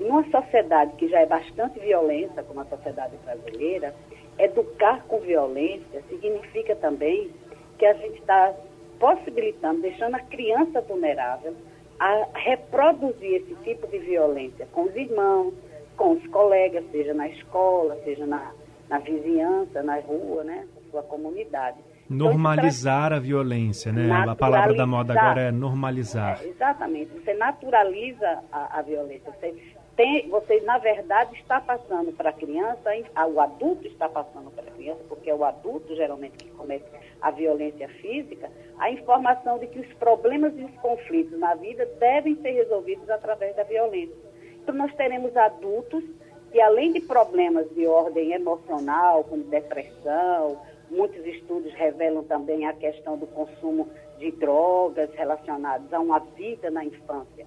Em 0.00 0.06
uma 0.06 0.28
sociedade 0.30 0.92
que 0.96 1.08
já 1.08 1.20
é 1.20 1.26
bastante 1.26 1.78
violenta, 1.78 2.42
como 2.42 2.60
a 2.60 2.64
sociedade 2.64 3.16
brasileira, 3.24 3.94
educar 4.42 5.04
com 5.06 5.20
violência 5.20 6.02
significa 6.08 6.74
também 6.76 7.30
que 7.78 7.86
a 7.86 7.94
gente 7.94 8.18
está 8.18 8.52
possibilitando, 8.98 9.80
deixando 9.80 10.16
a 10.16 10.20
criança 10.20 10.80
vulnerável 10.80 11.54
a 11.98 12.26
reproduzir 12.34 13.42
esse 13.42 13.54
tipo 13.62 13.86
de 13.86 13.98
violência 13.98 14.66
com 14.72 14.84
os 14.84 14.96
irmãos, 14.96 15.54
com 15.96 16.12
os 16.12 16.26
colegas, 16.28 16.84
seja 16.90 17.14
na 17.14 17.28
escola, 17.28 17.96
seja 18.04 18.26
na, 18.26 18.52
na 18.88 18.98
vizinhança, 18.98 19.82
na 19.82 20.00
rua, 20.00 20.42
né, 20.42 20.66
na 20.74 20.90
sua 20.90 21.02
comunidade. 21.02 21.78
Então, 22.06 22.26
normalizar 22.26 23.06
então, 23.06 23.16
a 23.16 23.20
violência, 23.20 23.92
né? 23.92 24.10
A 24.28 24.34
palavra 24.34 24.74
da 24.74 24.86
moda 24.86 25.14
agora 25.18 25.42
é 25.42 25.50
normalizar. 25.52 26.40
É, 26.42 26.48
exatamente. 26.48 27.10
Você 27.14 27.32
naturaliza 27.34 28.40
a, 28.50 28.78
a 28.78 28.82
violência. 28.82 29.32
Você 29.32 29.54
tem, 29.96 30.28
você, 30.28 30.60
na 30.60 30.78
verdade, 30.78 31.34
está 31.36 31.60
passando 31.60 32.12
para 32.12 32.30
a 32.30 32.32
criança, 32.32 32.90
o 33.30 33.40
adulto 33.40 33.86
está 33.86 34.08
passando 34.08 34.50
para 34.50 34.64
a 34.64 34.74
criança, 34.74 35.02
porque 35.08 35.28
é 35.28 35.34
o 35.34 35.44
adulto, 35.44 35.94
geralmente, 35.94 36.38
que 36.38 36.50
comete 36.50 36.84
a 37.20 37.30
violência 37.30 37.88
física, 37.88 38.50
a 38.78 38.90
informação 38.90 39.58
de 39.58 39.66
que 39.66 39.80
os 39.80 39.92
problemas 39.94 40.56
e 40.56 40.64
os 40.64 40.74
conflitos 40.76 41.38
na 41.38 41.54
vida 41.54 41.84
devem 41.98 42.36
ser 42.36 42.52
resolvidos 42.52 43.08
através 43.10 43.54
da 43.54 43.64
violência. 43.64 44.16
Então, 44.62 44.74
nós 44.74 44.94
teremos 44.94 45.36
adultos 45.36 46.02
que, 46.50 46.60
além 46.60 46.92
de 46.92 47.00
problemas 47.00 47.68
de 47.74 47.86
ordem 47.86 48.32
emocional, 48.32 49.24
como 49.24 49.44
depressão, 49.44 50.58
muitos 50.90 51.24
estudos 51.26 51.72
revelam 51.74 52.24
também 52.24 52.66
a 52.66 52.72
questão 52.72 53.18
do 53.18 53.26
consumo 53.26 53.88
de 54.18 54.30
drogas 54.30 55.12
relacionados 55.14 55.92
a 55.92 56.00
uma 56.00 56.18
vida 56.18 56.70
na 56.70 56.84
infância 56.84 57.46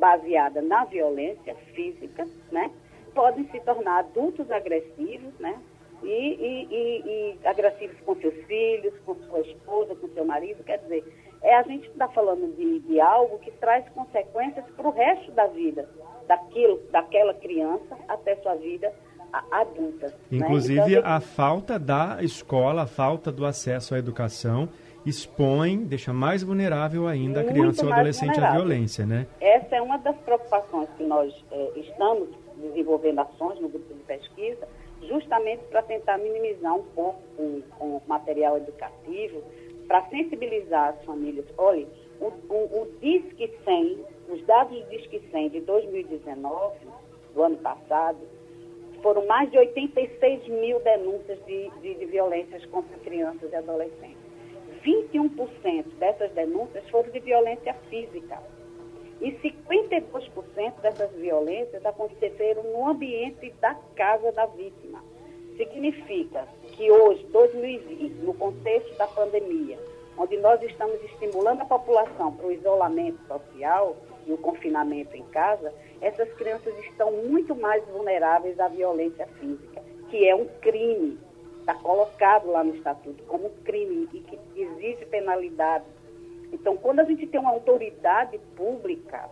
baseada 0.00 0.62
na 0.62 0.84
violência 0.84 1.54
física, 1.74 2.26
né? 2.50 2.70
Podem 3.14 3.46
se 3.50 3.60
tornar 3.60 3.98
adultos 3.98 4.50
agressivos, 4.50 5.32
né? 5.38 5.56
E, 6.02 6.08
e, 6.08 6.68
e, 6.70 7.38
e 7.42 7.46
agressivos 7.46 8.00
com 8.00 8.16
seus 8.16 8.34
filhos, 8.46 8.94
com 9.04 9.14
sua 9.14 9.40
esposa, 9.40 9.94
com 9.94 10.08
seu 10.08 10.24
marido. 10.24 10.64
Quer 10.64 10.78
dizer, 10.78 11.04
é, 11.42 11.54
a 11.54 11.62
gente 11.62 11.86
está 11.88 12.08
falando 12.08 12.56
de, 12.56 12.80
de 12.80 13.00
algo 13.00 13.38
que 13.38 13.50
traz 13.52 13.86
consequências 13.90 14.64
para 14.74 14.88
o 14.88 14.90
resto 14.90 15.30
da 15.32 15.46
vida, 15.46 15.88
daquilo, 16.26 16.80
daquela 16.90 17.34
criança 17.34 17.98
até 18.08 18.36
sua 18.36 18.54
vida 18.54 18.90
adulta. 19.50 20.08
Né? 20.30 20.38
Inclusive, 20.38 20.80
né? 20.80 20.98
então, 20.98 21.10
a 21.10 21.20
falta 21.20 21.78
da 21.78 22.18
escola, 22.22 22.82
a 22.82 22.86
falta 22.86 23.30
do 23.30 23.44
acesso 23.44 23.94
à 23.94 23.98
educação 23.98 24.68
expõe, 25.04 25.78
deixa 25.78 26.12
mais 26.12 26.42
vulnerável 26.42 27.06
ainda 27.06 27.40
a 27.40 27.44
criança 27.44 27.84
e 27.84 27.88
o 27.88 27.92
adolescente 27.92 28.40
à 28.40 28.52
violência, 28.52 29.06
né? 29.06 29.26
Essa 29.40 29.76
é 29.76 29.82
uma 29.82 29.98
das 29.98 30.16
preocupações 30.18 30.88
que 30.96 31.04
nós 31.04 31.32
é, 31.50 31.70
estamos 31.76 32.28
desenvolvendo 32.56 33.20
ações 33.20 33.60
no 33.60 33.68
grupo 33.68 33.94
de 33.94 34.00
pesquisa, 34.00 34.68
justamente 35.08 35.62
para 35.70 35.82
tentar 35.82 36.18
minimizar 36.18 36.74
um 36.74 36.82
pouco 36.94 37.20
com, 37.36 37.62
com 37.78 38.00
material 38.06 38.56
educativo, 38.58 39.42
para 39.88 40.06
sensibilizar 40.08 40.90
as 40.90 41.04
famílias. 41.04 41.46
Olha, 41.56 41.86
o, 42.20 42.26
o, 42.48 42.82
o 42.82 42.88
DISC 43.00 43.50
100, 43.64 43.98
os 44.28 44.44
dados 44.44 44.78
do 44.78 44.86
DISC 44.90 45.20
100 45.30 45.50
de 45.50 45.60
2019, 45.62 46.76
do 47.34 47.42
ano 47.42 47.56
passado, 47.58 48.18
foram 49.02 49.26
mais 49.26 49.50
de 49.50 49.58
86 49.58 50.46
mil 50.48 50.78
denúncias 50.80 51.38
de, 51.46 51.70
de, 51.80 51.94
de 51.94 52.06
violências 52.06 52.64
contra 52.66 52.98
crianças 52.98 53.50
e 53.50 53.56
adolescentes. 53.56 54.19
21% 54.84 55.84
dessas 55.98 56.30
denúncias 56.32 56.88
foram 56.88 57.10
de 57.10 57.20
violência 57.20 57.74
física. 57.88 58.38
E 59.20 59.32
52% 59.32 60.80
dessas 60.80 61.10
violências 61.12 61.84
aconteceram 61.84 62.62
no 62.62 62.88
ambiente 62.88 63.52
da 63.60 63.74
casa 63.94 64.32
da 64.32 64.46
vítima. 64.46 65.04
Significa 65.56 66.48
que 66.72 66.90
hoje, 66.90 67.26
2020, 67.26 68.14
no 68.24 68.32
contexto 68.32 68.96
da 68.96 69.06
pandemia, 69.06 69.78
onde 70.16 70.38
nós 70.38 70.62
estamos 70.62 71.02
estimulando 71.04 71.60
a 71.60 71.66
população 71.66 72.32
para 72.34 72.46
o 72.46 72.52
isolamento 72.52 73.18
social 73.26 73.94
e 74.26 74.32
o 74.32 74.38
confinamento 74.38 75.14
em 75.14 75.24
casa, 75.24 75.72
essas 76.00 76.32
crianças 76.34 76.74
estão 76.78 77.12
muito 77.12 77.54
mais 77.54 77.84
vulneráveis 77.88 78.58
à 78.58 78.68
violência 78.68 79.26
física, 79.38 79.82
que 80.08 80.26
é 80.26 80.34
um 80.34 80.46
crime 80.62 81.18
está 81.60 81.74
colocado 81.74 82.50
lá 82.50 82.64
no 82.64 82.74
estatuto 82.74 83.22
como 83.24 83.50
crime 83.64 84.08
e 84.12 84.20
que 84.20 84.38
exige 84.56 85.04
penalidade. 85.06 85.84
Então, 86.52 86.76
quando 86.76 87.00
a 87.00 87.04
gente 87.04 87.26
tem 87.26 87.40
uma 87.40 87.50
autoridade 87.50 88.38
pública, 88.56 89.28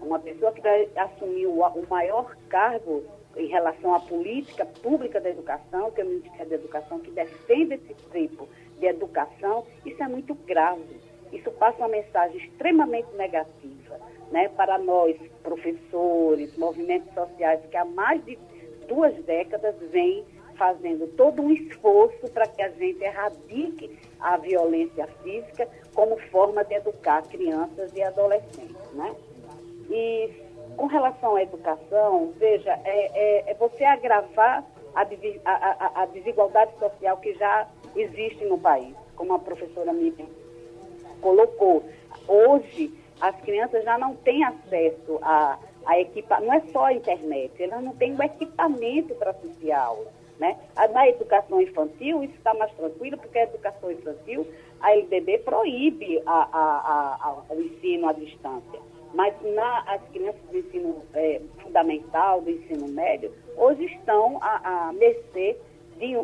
uma 0.00 0.18
pessoa 0.18 0.52
que 0.52 0.60
vai 0.60 0.88
assumir 0.96 1.46
o, 1.46 1.60
o 1.60 1.86
maior 1.88 2.36
cargo 2.48 3.04
em 3.36 3.46
relação 3.46 3.94
à 3.94 4.00
política 4.00 4.64
pública 4.64 5.20
da 5.20 5.30
educação, 5.30 5.90
que 5.90 6.00
é 6.00 6.04
o 6.04 6.08
Ministério 6.08 6.48
da 6.48 6.54
Educação, 6.56 6.98
que 6.98 7.10
defende 7.10 7.74
esse 7.74 7.94
tipo 8.10 8.48
de 8.78 8.86
educação, 8.86 9.64
isso 9.84 10.02
é 10.02 10.08
muito 10.08 10.34
grave. 10.34 11.00
Isso 11.32 11.50
passa 11.52 11.78
uma 11.78 11.88
mensagem 11.88 12.38
extremamente 12.38 13.08
negativa 13.14 14.00
né, 14.30 14.48
para 14.48 14.78
nós, 14.78 15.16
professores, 15.42 16.56
movimentos 16.56 17.12
sociais, 17.12 17.60
que 17.70 17.76
há 17.76 17.84
mais 17.84 18.24
de 18.24 18.38
duas 18.88 19.14
décadas 19.24 19.74
vêm 19.90 20.24
fazendo 20.56 21.06
todo 21.16 21.42
um 21.42 21.50
esforço 21.52 22.28
para 22.32 22.46
que 22.46 22.62
a 22.62 22.68
gente 22.70 23.02
erradique 23.02 23.98
a 24.20 24.36
violência 24.36 25.06
física 25.22 25.68
como 25.94 26.18
forma 26.30 26.64
de 26.64 26.74
educar 26.74 27.22
crianças 27.22 27.94
e 27.94 28.02
adolescentes, 28.02 28.92
né? 28.92 29.14
E 29.90 30.30
com 30.76 30.86
relação 30.86 31.36
à 31.36 31.42
educação, 31.42 32.32
veja, 32.36 32.78
é, 32.84 33.46
é, 33.46 33.50
é 33.50 33.54
você 33.54 33.84
agravar 33.84 34.64
a, 34.94 35.02
a, 35.44 36.02
a, 36.02 36.06
desigualdade 36.06 36.72
social 36.78 37.16
que 37.18 37.34
já 37.34 37.68
existe 37.94 38.44
no 38.44 38.58
país, 38.58 38.94
como 39.14 39.34
a 39.34 39.38
professora 39.38 39.92
Miriam 39.92 40.26
colocou. 41.20 41.82
Hoje, 42.28 42.92
as 43.20 43.34
crianças 43.40 43.84
já 43.84 43.96
não 43.98 44.14
têm 44.16 44.44
acesso 44.44 45.18
a, 45.22 45.58
a 45.86 46.00
equipa, 46.00 46.40
não 46.40 46.52
é 46.52 46.60
só 46.72 46.86
a 46.86 46.92
internet, 46.92 47.62
elas 47.62 47.82
não 47.82 47.94
têm 47.94 48.14
o 48.14 48.22
equipamento 48.22 49.14
para 49.14 49.30
assistir 49.30 49.72
a 49.72 49.82
aula. 49.82 50.15
Né? 50.38 50.56
Na 50.92 51.08
educação 51.08 51.60
infantil, 51.60 52.22
isso 52.22 52.34
está 52.34 52.52
mais 52.54 52.70
tranquilo, 52.72 53.16
porque 53.16 53.38
a 53.38 53.44
educação 53.44 53.90
infantil, 53.90 54.46
a 54.80 54.92
LDB 54.92 55.38
proíbe 55.38 56.22
a, 56.26 56.48
a, 56.52 57.42
a, 57.48 57.54
o 57.54 57.60
ensino 57.60 58.08
à 58.08 58.12
distância. 58.12 58.80
mas 59.14 59.34
na, 59.54 59.78
as 59.86 60.02
crianças 60.10 60.40
do 60.50 60.58
ensino 60.58 61.02
é, 61.14 61.40
fundamental, 61.62 62.42
do 62.42 62.50
ensino 62.50 62.86
médio, 62.88 63.32
hoje 63.56 63.84
estão 63.86 64.38
à, 64.42 64.88
à 64.88 64.92
mercê 64.92 65.56
de, 65.98 66.14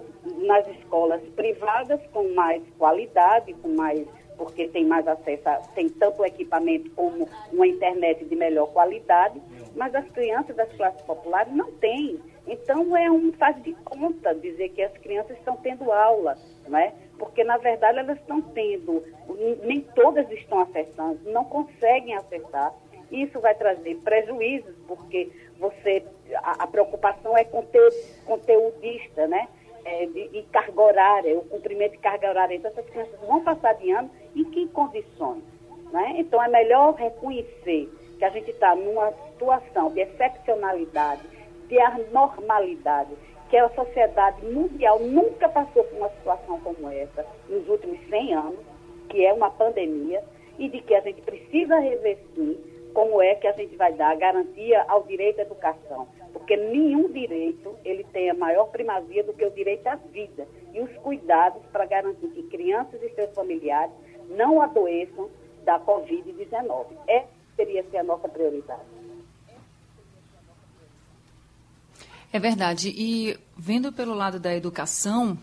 nas 0.47 0.69
escolas 0.69 1.23
privadas 1.35 2.01
com 2.13 2.35
mais 2.35 2.63
qualidade, 2.79 3.55
com 3.55 3.69
mais 3.69 4.07
porque 4.37 4.67
tem 4.69 4.85
mais 4.85 5.07
acesso, 5.07 5.49
a, 5.49 5.57
tem 5.75 5.89
tanto 5.89 6.25
equipamento 6.25 6.91
como 6.93 7.29
uma 7.53 7.67
internet 7.67 8.25
de 8.25 8.35
melhor 8.35 8.67
qualidade, 8.73 9.41
mas 9.77 9.95
as 9.95 10.09
crianças 10.11 10.57
das 10.57 10.71
classes 10.73 11.01
populares 11.03 11.53
não 11.53 11.71
têm. 11.73 12.21
Então 12.47 12.97
é 12.97 13.11
um 13.11 13.33
faz 13.33 13.61
de 13.63 13.73
conta 13.85 14.35
dizer 14.35 14.71
que 14.71 14.83
as 14.83 14.93
crianças 14.99 15.37
estão 15.39 15.57
tendo 15.57 15.93
aula, 15.93 16.37
não 16.67 16.79
é? 16.79 16.93
Porque 17.19 17.45
na 17.45 17.57
verdade 17.57 17.99
elas 17.99 18.19
estão 18.19 18.41
tendo, 18.41 19.03
nem 19.63 19.81
todas 19.81 20.31
estão 20.31 20.61
acertando, 20.61 21.21
não 21.31 21.45
conseguem 21.45 22.15
acertar. 22.15 22.75
Isso 23.11 23.39
vai 23.41 23.55
trazer 23.55 23.97
prejuízos, 23.97 24.75
porque 24.89 25.31
você 25.59 26.03
a, 26.43 26.65
a 26.65 26.67
preocupação 26.67 27.37
é 27.37 27.45
conteúdo, 27.45 27.95
conteudista, 28.25 29.27
né? 29.27 29.49
É, 29.85 30.07
de, 30.07 30.29
de, 30.29 30.43
carga 30.45 30.81
horária, 30.81 31.37
o 31.37 31.43
cumprimento 31.43 31.93
de 31.93 31.99
carga 31.99 32.29
horária. 32.29 32.55
Então, 32.55 32.71
essas 32.71 32.89
crianças 32.89 33.19
vão 33.27 33.43
passar 33.43 33.73
de 33.75 33.91
ano 33.91 34.09
em 34.35 34.45
que 34.45 34.69
condições? 34.69 35.43
Né? 35.93 36.15
Então, 36.19 36.41
é 36.41 36.47
melhor 36.47 36.95
reconhecer 36.95 37.91
que 38.17 38.25
a 38.25 38.31
gente 38.31 38.51
está 38.51 38.77
numa 38.77 39.11
situação 39.11 39.91
de 39.91 40.01
excepcionalidade, 40.01 41.23
de 41.73 41.81
anormalidade, 41.81 43.15
que 43.49 43.57
a 43.57 43.67
sociedade 43.71 44.45
mundial 44.45 44.99
nunca 45.01 45.49
passou 45.49 45.83
por 45.85 45.97
uma 45.97 46.11
situação 46.11 46.61
como 46.61 46.91
essa 46.91 47.25
nos 47.49 47.67
últimos 47.67 47.99
100 48.11 48.35
anos, 48.35 48.61
que 49.09 49.25
é 49.25 49.33
uma 49.33 49.51
pandemia, 49.51 50.23
e 50.59 50.69
de 50.69 50.83
que 50.83 50.95
a 50.95 51.01
gente 51.01 51.23
precisa 51.23 51.79
revertir 51.79 52.59
como 52.93 53.23
é 53.23 53.37
que 53.37 53.47
a 53.47 53.53
gente 53.53 53.75
vai 53.75 53.91
dar 53.95 54.15
garantia 54.19 54.85
ao 54.87 55.05
direito 55.05 55.39
à 55.39 55.43
educação, 55.45 56.07
porque 56.35 56.59
nenhum 56.59 57.11
direito 57.11 57.75
ele 57.87 58.05
tem 58.05 58.29
a 58.29 58.35
maior 58.35 58.67
primazia 58.67 59.25
do 59.25 59.33
que 59.33 59.47
o 59.47 59.51
direito 59.51 59.87
à 59.87 59.95
vida 59.95 60.47
e 60.75 60.81
os 60.83 60.95
cuidados 60.99 61.63
para 61.73 61.87
garantir 61.87 62.29
que 62.29 62.43
crianças 62.49 63.03
e 63.03 63.09
seus 63.15 63.35
familiares 63.35 63.95
não 64.29 64.61
adoeçam 64.61 65.31
da 65.65 65.81
Covid-19. 65.81 66.89
Essa 67.09 67.29
deveria 67.57 67.83
ser 67.85 67.97
a 67.97 68.05
nossa 68.05 68.29
prioridade. 68.29 69.02
É 72.33 72.39
verdade. 72.39 72.89
E 72.97 73.39
vendo 73.57 73.93
pelo 73.93 74.15
lado 74.15 74.41
da 74.41 74.57
educação, 74.57 75.39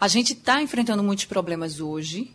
a 0.00 0.08
gente 0.08 0.32
está 0.32 0.60
enfrentando 0.60 1.02
muitos 1.02 1.26
problemas 1.26 1.78
hoje. 1.78 2.34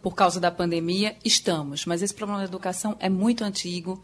Por 0.00 0.14
causa 0.14 0.38
da 0.38 0.50
pandemia, 0.50 1.16
estamos. 1.24 1.84
Mas 1.84 2.00
esse 2.00 2.14
problema 2.14 2.38
da 2.40 2.46
educação 2.46 2.96
é 3.00 3.08
muito 3.08 3.42
antigo. 3.42 4.02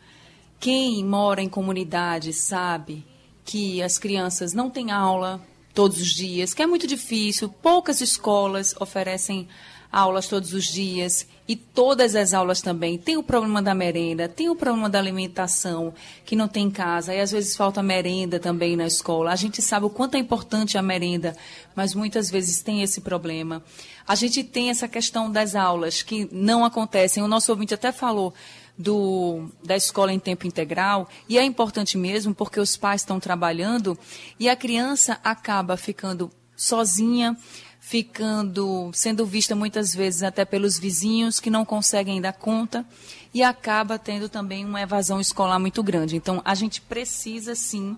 Quem 0.58 1.04
mora 1.04 1.40
em 1.40 1.48
comunidade 1.48 2.32
sabe 2.32 3.06
que 3.44 3.80
as 3.80 3.96
crianças 3.96 4.52
não 4.52 4.68
têm 4.68 4.90
aula 4.90 5.40
todos 5.72 6.00
os 6.00 6.08
dias, 6.08 6.52
que 6.52 6.62
é 6.62 6.66
muito 6.66 6.86
difícil. 6.86 7.48
Poucas 7.48 8.00
escolas 8.00 8.74
oferecem 8.80 9.46
aulas 9.96 10.28
todos 10.28 10.52
os 10.52 10.64
dias 10.66 11.26
e 11.48 11.56
todas 11.56 12.14
as 12.14 12.34
aulas 12.34 12.60
também. 12.60 12.98
Tem 12.98 13.16
o 13.16 13.22
problema 13.22 13.62
da 13.62 13.74
merenda, 13.74 14.28
tem 14.28 14.50
o 14.50 14.54
problema 14.54 14.90
da 14.90 14.98
alimentação 14.98 15.94
que 16.22 16.36
não 16.36 16.46
tem 16.46 16.66
em 16.66 16.70
casa 16.70 17.14
e 17.14 17.20
às 17.20 17.30
vezes 17.30 17.56
falta 17.56 17.82
merenda 17.82 18.38
também 18.38 18.76
na 18.76 18.86
escola. 18.86 19.32
A 19.32 19.36
gente 19.36 19.62
sabe 19.62 19.86
o 19.86 19.90
quanto 19.90 20.16
é 20.16 20.18
importante 20.18 20.76
a 20.76 20.82
merenda, 20.82 21.34
mas 21.74 21.94
muitas 21.94 22.30
vezes 22.30 22.60
tem 22.60 22.82
esse 22.82 23.00
problema. 23.00 23.64
A 24.06 24.14
gente 24.14 24.44
tem 24.44 24.68
essa 24.68 24.86
questão 24.86 25.30
das 25.30 25.54
aulas 25.54 26.02
que 26.02 26.28
não 26.30 26.62
acontecem. 26.62 27.22
O 27.22 27.28
nosso 27.28 27.50
ouvinte 27.50 27.72
até 27.72 27.90
falou 27.90 28.34
do, 28.76 29.48
da 29.64 29.76
escola 29.78 30.12
em 30.12 30.18
tempo 30.18 30.46
integral, 30.46 31.08
e 31.26 31.38
é 31.38 31.42
importante 31.42 31.96
mesmo 31.96 32.34
porque 32.34 32.60
os 32.60 32.76
pais 32.76 33.00
estão 33.00 33.18
trabalhando 33.18 33.98
e 34.38 34.46
a 34.46 34.54
criança 34.54 35.18
acaba 35.24 35.74
ficando 35.78 36.30
sozinha, 36.54 37.36
ficando 37.86 38.90
sendo 38.92 39.24
vista 39.24 39.54
muitas 39.54 39.94
vezes 39.94 40.24
até 40.24 40.44
pelos 40.44 40.76
vizinhos 40.76 41.38
que 41.38 41.48
não 41.48 41.64
conseguem 41.64 42.20
dar 42.20 42.32
conta 42.32 42.84
e 43.32 43.44
acaba 43.44 43.96
tendo 43.96 44.28
também 44.28 44.64
uma 44.64 44.82
evasão 44.82 45.20
escolar 45.20 45.60
muito 45.60 45.84
grande. 45.84 46.16
Então, 46.16 46.42
a 46.44 46.52
gente 46.56 46.80
precisa 46.80 47.54
sim 47.54 47.96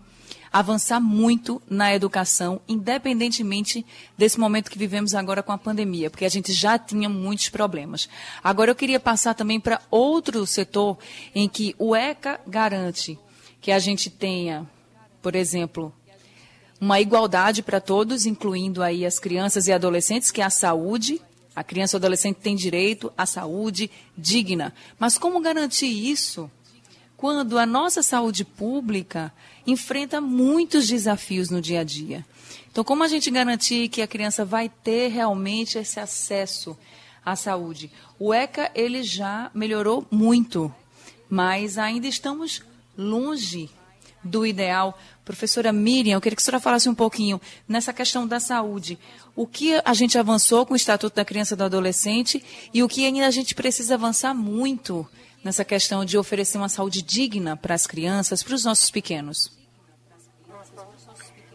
avançar 0.53 1.01
muito 1.01 1.63
na 1.71 1.95
educação, 1.95 2.61
independentemente 2.69 3.85
desse 4.17 4.39
momento 4.39 4.71
que 4.71 4.79
vivemos 4.79 5.15
agora 5.15 5.43
com 5.43 5.53
a 5.53 5.59
pandemia, 5.59 6.11
porque 6.11 6.27
a 6.27 6.29
gente 6.29 6.53
já 6.53 6.79
tinha 6.79 7.09
muitos 7.09 7.49
problemas. 7.49 8.11
Agora 8.45 8.71
eu 8.71 8.77
queria 8.77 9.01
passar 9.01 9.33
também 9.33 9.59
para 9.59 9.81
outro 9.91 10.47
setor 10.47 10.99
em 11.35 11.49
que 11.49 11.75
o 11.79 11.97
ECA 11.97 12.39
garante 12.47 13.19
que 13.59 13.73
a 13.73 13.79
gente 13.79 14.11
tenha, 14.11 14.69
por 15.23 15.35
exemplo, 15.35 15.95
uma 16.81 17.01
igualdade 17.01 17.63
para 17.63 17.81
todos, 17.81 18.27
incluindo 18.27 18.83
aí 18.83 19.05
as 19.05 19.19
crianças 19.19 19.67
e 19.67 19.73
adolescentes, 19.73 20.31
que 20.31 20.41
é 20.41 20.45
a 20.45 20.51
saúde. 20.51 21.21
A 21.55 21.65
criança 21.65 21.97
ou 21.97 21.99
adolescente 21.99 22.37
tem 22.37 22.55
direito 22.55 23.13
à 23.17 23.27
saúde 23.27 23.91
digna. 24.17 24.73
Mas 24.99 25.19
como 25.19 25.41
garantir 25.41 25.87
isso 25.87 26.51
quando 27.17 27.59
a 27.59 27.67
nossa 27.67 28.01
saúde 28.01 28.45
pública 28.45 29.33
enfrenta 29.67 30.21
muitos 30.21 30.87
desafios 30.87 31.51
no 31.51 31.61
dia 31.61 31.81
a 31.81 31.85
dia? 31.85 32.25
Então, 32.71 32.85
como 32.85 33.03
a 33.03 33.09
gente 33.09 33.29
garantir 33.29 33.89
que 33.89 34.01
a 34.01 34.07
criança 34.07 34.45
vai 34.45 34.69
ter 34.69 35.09
realmente 35.09 35.79
esse 35.79 35.99
acesso 35.99 36.79
à 37.25 37.35
saúde? 37.35 37.91
O 38.21 38.33
ECA 38.33 38.71
ele 38.73 39.03
já 39.03 39.51
melhorou 39.53 40.07
muito, 40.13 40.73
mas 41.29 41.77
ainda 41.77 42.07
estamos 42.07 42.63
longe 42.97 43.69
do 44.23 44.47
ideal. 44.47 44.99
Professora 45.29 45.75
Miriam, 45.75 46.15
eu 46.15 46.23
queria 46.23 46.35
que 46.35 46.41
a 46.41 46.45
senhora 46.47 46.59
falasse 46.59 46.89
um 46.89 46.95
pouquinho 46.95 47.39
nessa 47.69 47.93
questão 47.93 48.27
da 48.27 48.41
saúde. 48.41 48.99
O 49.37 49.47
que 49.47 49.79
a 49.85 49.93
gente 49.93 50.17
avançou 50.17 50.65
com 50.65 50.73
o 50.73 50.77
Estatuto 50.77 51.17
da 51.17 51.23
Criança 51.23 51.53
e 51.53 51.57
do 51.59 51.65
Adolescente 51.65 52.43
e 52.73 52.83
o 52.83 52.89
que 52.89 53.05
ainda 53.05 53.27
a 53.27 53.31
gente 53.31 53.55
precisa 53.55 53.97
avançar 53.97 54.33
muito 54.33 55.07
nessa 55.45 55.67
questão 55.67 56.03
de 56.03 56.17
oferecer 56.17 56.57
uma 56.57 56.71
saúde 56.71 57.03
digna 57.03 57.59
para 57.59 57.75
as 57.75 57.87
crianças, 57.87 58.43
para 58.43 58.55
os 58.55 58.65
nossos 58.65 58.91
pequenos? 58.91 59.55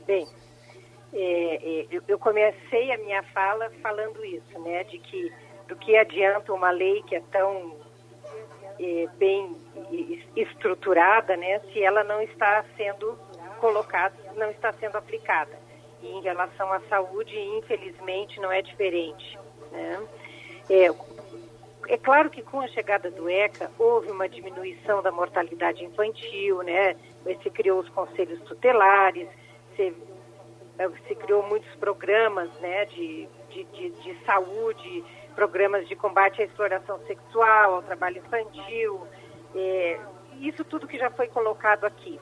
Bem, 0.06 0.28
é, 1.12 1.82
é, 1.82 1.88
eu 2.08 2.20
comecei 2.20 2.92
a 2.92 2.98
minha 3.00 3.24
fala 3.34 3.72
falando 3.82 4.24
isso, 4.24 4.60
né, 4.60 4.84
de 4.84 5.00
que 5.00 5.34
do 5.68 5.76
que 5.78 5.98
adianta 5.98 6.54
uma 6.54 6.70
lei 6.70 7.02
que 7.08 7.16
é 7.16 7.24
tão 7.32 7.76
é, 8.80 9.08
bem 9.18 9.56
estruturada, 10.36 11.36
né, 11.36 11.60
se 11.72 11.82
ela 11.82 12.04
não 12.04 12.22
está 12.22 12.64
sendo 12.78 13.18
colocado 13.64 14.14
não 14.36 14.52
está 14.52 14.74
sendo 14.74 14.98
aplicada. 14.98 15.58
E 16.02 16.08
em 16.08 16.22
relação 16.22 16.72
à 16.74 16.82
saúde, 16.82 17.34
infelizmente, 17.40 18.38
não 18.42 18.52
é 18.52 18.62
diferente. 18.62 19.40
Né? 19.72 20.06
É, 20.70 20.90
é 21.88 21.98
claro 21.98 22.30
que 22.30 22.42
com 22.42 22.60
a 22.60 22.68
chegada 22.68 23.10
do 23.10 23.30
ECA 23.30 23.72
houve 23.80 24.12
uma 24.12 24.28
diminuição 24.28 25.02
da 25.02 25.14
mortalidade 25.14 25.82
infantil, 25.82 26.62
né? 26.64 26.98
Se 27.42 27.50
criou 27.50 27.80
os 27.80 27.88
conselhos 27.88 28.42
tutelares, 28.42 29.30
se, 29.78 29.94
se 31.08 31.16
criou 31.16 31.42
muitos 31.44 31.74
programas, 31.76 32.50
né? 32.60 32.84
De, 32.88 33.30
de, 33.50 33.64
de, 33.64 33.90
de, 33.92 34.26
saúde, 34.26 35.06
programas 35.36 35.88
de 35.88 35.96
combate 35.96 36.42
à 36.42 36.46
exploração 36.46 37.00
sexual, 37.08 37.76
ao 37.76 37.82
trabalho 37.82 38.18
infantil, 38.18 39.08
é, 39.56 40.00
isso 40.42 40.66
tudo 40.66 40.86
que 40.86 40.98
já 40.98 41.10
foi 41.10 41.28
colocado 41.28 41.86
aqui. 41.86 42.20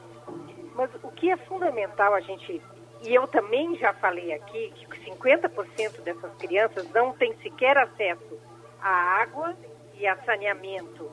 Mas 0.75 0.89
o 1.03 1.12
que 1.12 1.29
é 1.29 1.38
fundamental 1.38 2.13
a 2.13 2.19
gente, 2.21 2.62
e 3.01 3.13
eu 3.13 3.27
também 3.27 3.75
já 3.77 3.93
falei 3.93 4.34
aqui, 4.34 4.71
que 4.75 5.12
50% 5.12 6.01
dessas 6.01 6.34
crianças 6.38 6.89
não 6.91 7.13
têm 7.13 7.36
sequer 7.38 7.77
acesso 7.77 8.39
à 8.81 8.89
água 9.21 9.55
e 9.95 10.07
a 10.07 10.15
saneamento. 10.23 11.12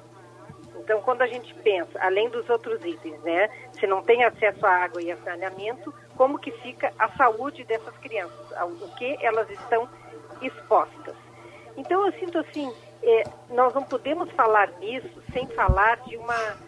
Então, 0.76 1.02
quando 1.02 1.22
a 1.22 1.26
gente 1.26 1.52
pensa, 1.54 1.98
além 2.00 2.28
dos 2.30 2.48
outros 2.48 2.84
itens, 2.84 3.20
né, 3.22 3.50
se 3.72 3.86
não 3.86 4.02
tem 4.02 4.24
acesso 4.24 4.64
à 4.64 4.70
água 4.70 5.02
e 5.02 5.10
a 5.10 5.16
saneamento, 5.18 5.92
como 6.16 6.38
que 6.38 6.52
fica 6.52 6.92
a 6.98 7.08
saúde 7.10 7.64
dessas 7.64 7.96
crianças, 7.98 8.52
ao 8.56 8.70
que 8.96 9.18
elas 9.20 9.50
estão 9.50 9.88
expostas. 10.40 11.16
Então, 11.76 12.06
eu 12.06 12.12
sinto 12.12 12.38
assim, 12.38 12.72
é, 13.02 13.24
nós 13.50 13.74
não 13.74 13.82
podemos 13.82 14.30
falar 14.32 14.70
nisso 14.78 15.22
sem 15.32 15.46
falar 15.48 15.96
de 15.98 16.16
uma 16.16 16.67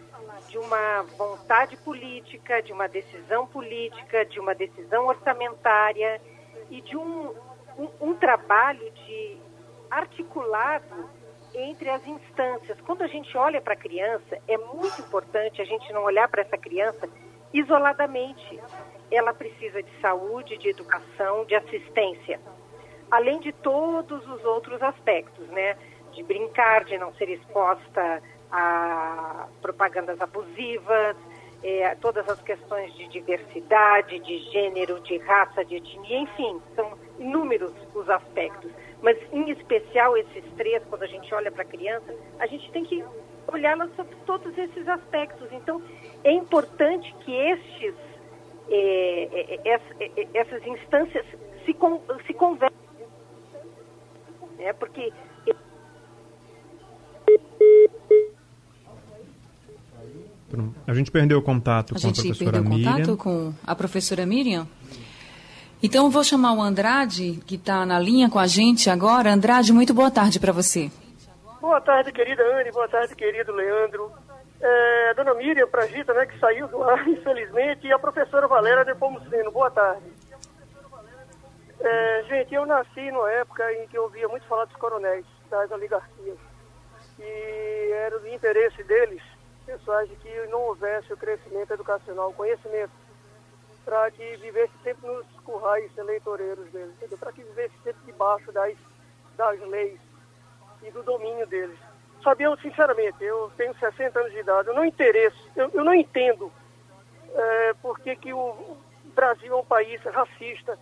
de 0.51 0.57
uma 0.57 1.03
vontade 1.17 1.77
política, 1.77 2.61
de 2.61 2.73
uma 2.73 2.87
decisão 2.87 3.47
política, 3.47 4.25
de 4.25 4.37
uma 4.37 4.53
decisão 4.53 5.07
orçamentária 5.07 6.21
e 6.69 6.81
de 6.81 6.97
um, 6.97 7.33
um, 7.77 7.89
um 8.01 8.15
trabalho 8.15 8.91
de 8.91 9.37
articulado 9.89 11.09
entre 11.55 11.89
as 11.89 12.05
instâncias. 12.05 12.79
Quando 12.81 13.01
a 13.01 13.07
gente 13.07 13.35
olha 13.37 13.61
para 13.61 13.75
a 13.75 13.77
criança, 13.77 14.37
é 14.45 14.57
muito 14.57 14.99
importante 14.99 15.61
a 15.61 15.65
gente 15.65 15.91
não 15.93 16.03
olhar 16.03 16.27
para 16.27 16.41
essa 16.41 16.57
criança 16.57 17.07
isoladamente. 17.53 18.59
Ela 19.09 19.33
precisa 19.33 19.81
de 19.81 20.01
saúde, 20.01 20.57
de 20.57 20.67
educação, 20.67 21.45
de 21.45 21.55
assistência, 21.55 22.41
além 23.09 23.39
de 23.39 23.53
todos 23.53 24.27
os 24.27 24.43
outros 24.43 24.81
aspectos, 24.81 25.47
né? 25.47 25.77
De 26.11 26.23
brincar, 26.23 26.83
de 26.83 26.97
não 26.97 27.13
ser 27.13 27.29
exposta 27.29 28.21
a 28.51 29.47
propagandas 29.61 30.19
abusivas, 30.19 31.15
é, 31.63 31.95
todas 31.95 32.27
as 32.27 32.41
questões 32.41 32.93
de 32.95 33.07
diversidade, 33.07 34.19
de 34.19 34.39
gênero, 34.51 34.99
de 35.01 35.17
raça, 35.19 35.63
de 35.63 35.75
etnia, 35.75 36.19
enfim, 36.19 36.59
são 36.75 36.97
inúmeros 37.19 37.71
os 37.93 38.09
aspectos. 38.09 38.71
Mas, 39.01 39.17
em 39.31 39.49
especial, 39.51 40.17
esses 40.17 40.43
três, 40.57 40.83
quando 40.89 41.03
a 41.03 41.07
gente 41.07 41.33
olha 41.33 41.51
para 41.51 41.63
a 41.63 41.65
criança, 41.65 42.13
a 42.39 42.47
gente 42.47 42.71
tem 42.71 42.83
que 42.83 43.03
olhá-la 43.47 43.87
sobre 43.95 44.15
todos 44.25 44.55
esses 44.57 44.87
aspectos. 44.87 45.47
Então, 45.51 45.81
é 46.23 46.31
importante 46.31 47.13
que 47.19 47.33
estes, 47.33 47.95
é, 48.69 49.59
é, 49.65 49.79
é, 49.99 50.27
essas 50.33 50.65
instâncias 50.65 51.25
se, 51.65 51.75
se 52.25 52.33
conversem. 52.33 52.77
Né? 54.57 54.73
Porque 54.73 55.11
A 60.87 60.93
gente 60.93 61.11
perdeu 61.11 61.39
o 61.39 61.41
contato 61.41 61.95
a 61.95 61.99
com 61.99 62.07
a 62.07 62.11
professora 62.11 62.61
Miriam. 62.61 62.73
A 62.73 62.77
gente 62.77 62.83
perdeu 62.83 63.13
o 63.13 63.17
contato 63.17 63.17
com 63.17 63.53
a 63.65 63.75
professora 63.75 64.25
Miriam? 64.25 64.67
Então, 65.83 66.05
eu 66.05 66.11
vou 66.11 66.23
chamar 66.23 66.53
o 66.53 66.61
Andrade, 66.61 67.39
que 67.45 67.55
está 67.55 67.85
na 67.85 67.99
linha 67.99 68.29
com 68.29 68.37
a 68.37 68.45
gente 68.45 68.89
agora. 68.89 69.33
Andrade, 69.33 69.73
muito 69.73 69.93
boa 69.93 70.11
tarde 70.11 70.39
para 70.39 70.51
você. 70.51 70.91
Boa 71.59 71.81
tarde, 71.81 72.11
querida 72.11 72.43
Anne. 72.55 72.71
Boa 72.71 72.87
tarde, 72.87 73.15
querido 73.15 73.51
Leandro. 73.51 74.11
É, 74.61 75.13
dona 75.15 75.33
Miriam 75.33 75.67
Pragita, 75.67 76.13
né, 76.13 76.27
que 76.27 76.37
saiu 76.37 76.67
do 76.67 76.83
ar, 76.83 77.05
infelizmente, 77.09 77.87
e 77.87 77.91
a 77.91 77.97
professora 77.97 78.47
Valéria 78.47 78.83
Nepomuceno. 78.83 79.51
Boa 79.51 79.71
tarde. 79.71 80.05
É, 81.79 82.23
gente, 82.29 82.53
eu 82.53 82.63
nasci 82.67 83.11
numa 83.11 83.31
época 83.31 83.63
em 83.73 83.87
que 83.87 83.97
eu 83.97 84.03
ouvia 84.03 84.27
muito 84.27 84.45
falar 84.45 84.65
dos 84.65 84.75
coronéis, 84.75 85.25
das 85.49 85.71
oligarquias. 85.71 86.37
E 87.19 87.91
era 87.91 88.19
do 88.19 88.27
interesse 88.27 88.83
deles 88.83 89.30
pessoas 89.71 90.09
de 90.09 90.15
que 90.17 90.47
não 90.47 90.61
houvesse 90.63 91.13
o 91.13 91.17
crescimento 91.17 91.71
educacional, 91.71 92.29
o 92.29 92.33
conhecimento, 92.33 92.91
para 93.85 94.11
que 94.11 94.35
vivesse 94.37 94.73
sempre 94.83 95.07
nos 95.07 95.25
currais 95.45 95.89
eleitoreiros 95.97 96.69
deles, 96.71 97.19
para 97.19 97.31
que 97.31 97.41
vivesse 97.41 97.73
sempre 97.83 98.01
debaixo 98.05 98.51
das, 98.51 98.75
das 99.37 99.59
leis 99.61 99.99
e 100.83 100.91
do 100.91 101.01
domínio 101.03 101.47
deles. 101.47 101.77
Sabia, 102.21 102.47
eu, 102.47 102.57
sinceramente, 102.57 103.23
eu 103.23 103.51
tenho 103.55 103.73
60 103.73 104.19
anos 104.19 104.31
de 104.31 104.39
idade, 104.39 104.67
eu 104.67 104.75
não 104.75 104.85
interesso, 104.85 105.49
eu, 105.55 105.69
eu 105.73 105.83
não 105.83 105.93
entendo 105.93 106.51
é, 107.33 107.73
por 107.81 107.99
que, 107.99 108.15
que 108.15 108.33
o 108.33 108.77
Brasil 109.15 109.53
é 109.53 109.55
um 109.55 109.65
país 109.65 110.01
racista, 110.03 110.77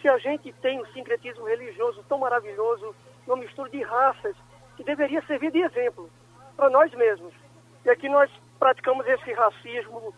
se 0.00 0.08
a 0.08 0.16
gente 0.18 0.52
tem 0.62 0.80
um 0.80 0.86
sincretismo 0.86 1.44
religioso 1.44 2.04
tão 2.08 2.18
maravilhoso, 2.18 2.94
uma 3.26 3.36
mistura 3.36 3.68
de 3.68 3.82
raças, 3.82 4.36
que 4.76 4.84
deveria 4.84 5.20
servir 5.22 5.50
de 5.50 5.58
exemplo 5.58 6.08
para 6.56 6.70
nós 6.70 6.92
mesmos. 6.94 7.34
E 7.88 7.90
aqui 7.90 8.06
nós 8.06 8.30
praticamos 8.58 9.06
esse 9.08 9.32
racismo 9.32 10.14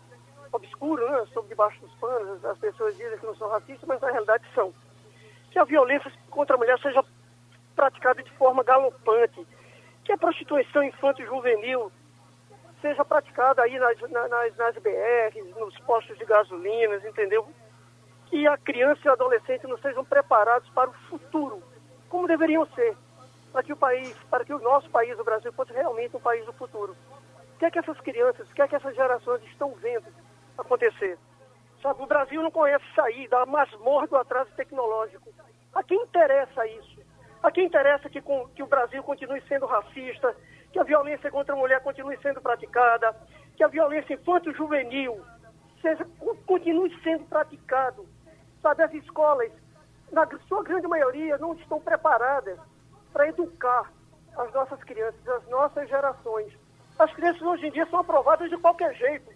obscuro, 0.53 1.09
né, 1.09 1.25
sob 1.33 1.47
debaixo 1.47 1.81
dos 1.81 1.95
panos. 2.01 2.45
As 2.45 2.59
pessoas 2.59 2.97
dizem 2.97 3.17
que 3.17 3.25
não 3.25 3.37
são 3.37 3.49
racistas, 3.49 3.87
mas 3.87 4.01
na 4.01 4.11
realidade 4.11 4.45
são. 4.53 4.75
Que 5.53 5.59
a 5.61 5.63
violência 5.63 6.13
contra 6.31 6.57
a 6.57 6.59
mulher 6.59 6.77
seja 6.81 7.05
praticada 7.77 8.25
de 8.25 8.31
forma 8.33 8.65
galopante, 8.65 9.47
que 10.05 10.11
a 10.11 10.19
prostituição 10.19 10.83
infanto-juvenil 10.83 11.93
seja 12.83 13.05
praticada 13.05 13.63
aí 13.63 13.79
nas, 13.79 14.01
nas, 14.01 14.57
nas 14.57 14.75
BRs, 14.79 15.57
nos 15.57 15.79
postos 15.83 16.19
de 16.19 16.25
gasolinas, 16.25 17.05
entendeu? 17.05 17.49
Que 18.27 18.49
a 18.49 18.59
criança 18.59 19.01
e 19.05 19.09
o 19.09 19.13
adolescente 19.13 19.69
não 19.69 19.79
sejam 19.79 20.05
preparados 20.05 20.69
para 20.71 20.91
o 20.91 20.95
futuro, 21.09 21.63
como 22.09 22.27
deveriam 22.27 22.67
ser, 22.75 22.97
para 23.53 23.63
que 23.63 23.73
o 23.73 23.77
país, 23.77 24.13
para 24.29 24.45
que 24.45 24.53
o 24.53 24.59
nosso 24.59 24.91
país, 24.91 25.17
o 25.21 25.25
Brasil, 25.25 25.53
fosse 25.53 25.73
realmente 25.73 26.17
um 26.17 26.21
país 26.21 26.45
do 26.45 26.53
futuro 26.55 26.97
que 27.61 27.67
é 27.67 27.71
que 27.71 27.79
essas 27.79 28.01
crianças, 28.01 28.49
o 28.49 28.55
que 28.55 28.63
é 28.63 28.69
que 28.69 28.75
essas 28.75 28.97
gerações 28.97 29.43
estão 29.45 29.75
vendo 29.75 30.07
acontecer? 30.57 31.19
Sabe, 31.83 32.03
o 32.03 32.07
Brasil 32.07 32.43
não 32.43 32.51
conhece 32.51 32.85
sair 32.95 33.29
da 33.29 33.45
masmorra 33.45 34.07
do 34.07 34.17
atraso 34.17 34.51
tecnológico. 34.57 35.31
A 35.75 35.83
quem 35.83 36.03
interessa 36.03 36.67
isso? 36.67 37.03
A 37.43 37.51
quem 37.51 37.67
interessa 37.67 38.09
que, 38.09 38.23
com, 38.23 38.49
que 38.49 38.63
o 38.63 38.67
Brasil 38.67 39.03
continue 39.03 39.43
sendo 39.43 39.67
racista, 39.67 40.35
que 40.73 40.79
a 40.79 40.85
violência 40.85 41.31
contra 41.31 41.55
a 41.55 41.59
mulher 41.59 41.83
continue 41.83 42.17
sendo 42.23 42.41
praticada, 42.41 43.15
que 43.55 43.63
a 43.63 43.69
violência 43.69 44.15
infanto-juvenil 44.15 45.23
continue 46.47 46.99
sendo 47.03 47.27
praticado. 47.27 48.07
Sabe, 48.63 48.85
as 48.85 48.95
escolas, 48.95 49.53
na 50.11 50.27
sua 50.49 50.63
grande 50.63 50.87
maioria, 50.87 51.37
não 51.37 51.53
estão 51.55 51.79
preparadas 51.79 52.59
para 53.13 53.29
educar 53.29 53.93
as 54.39 54.51
nossas 54.55 54.83
crianças, 54.85 55.29
as 55.29 55.47
nossas 55.49 55.87
gerações. 55.91 56.60
As 57.01 57.11
crianças 57.15 57.41
hoje 57.41 57.67
em 57.67 57.71
dia 57.71 57.87
são 57.87 58.01
aprovadas 58.01 58.51
de 58.51 58.59
qualquer 58.59 58.95
jeito. 58.95 59.31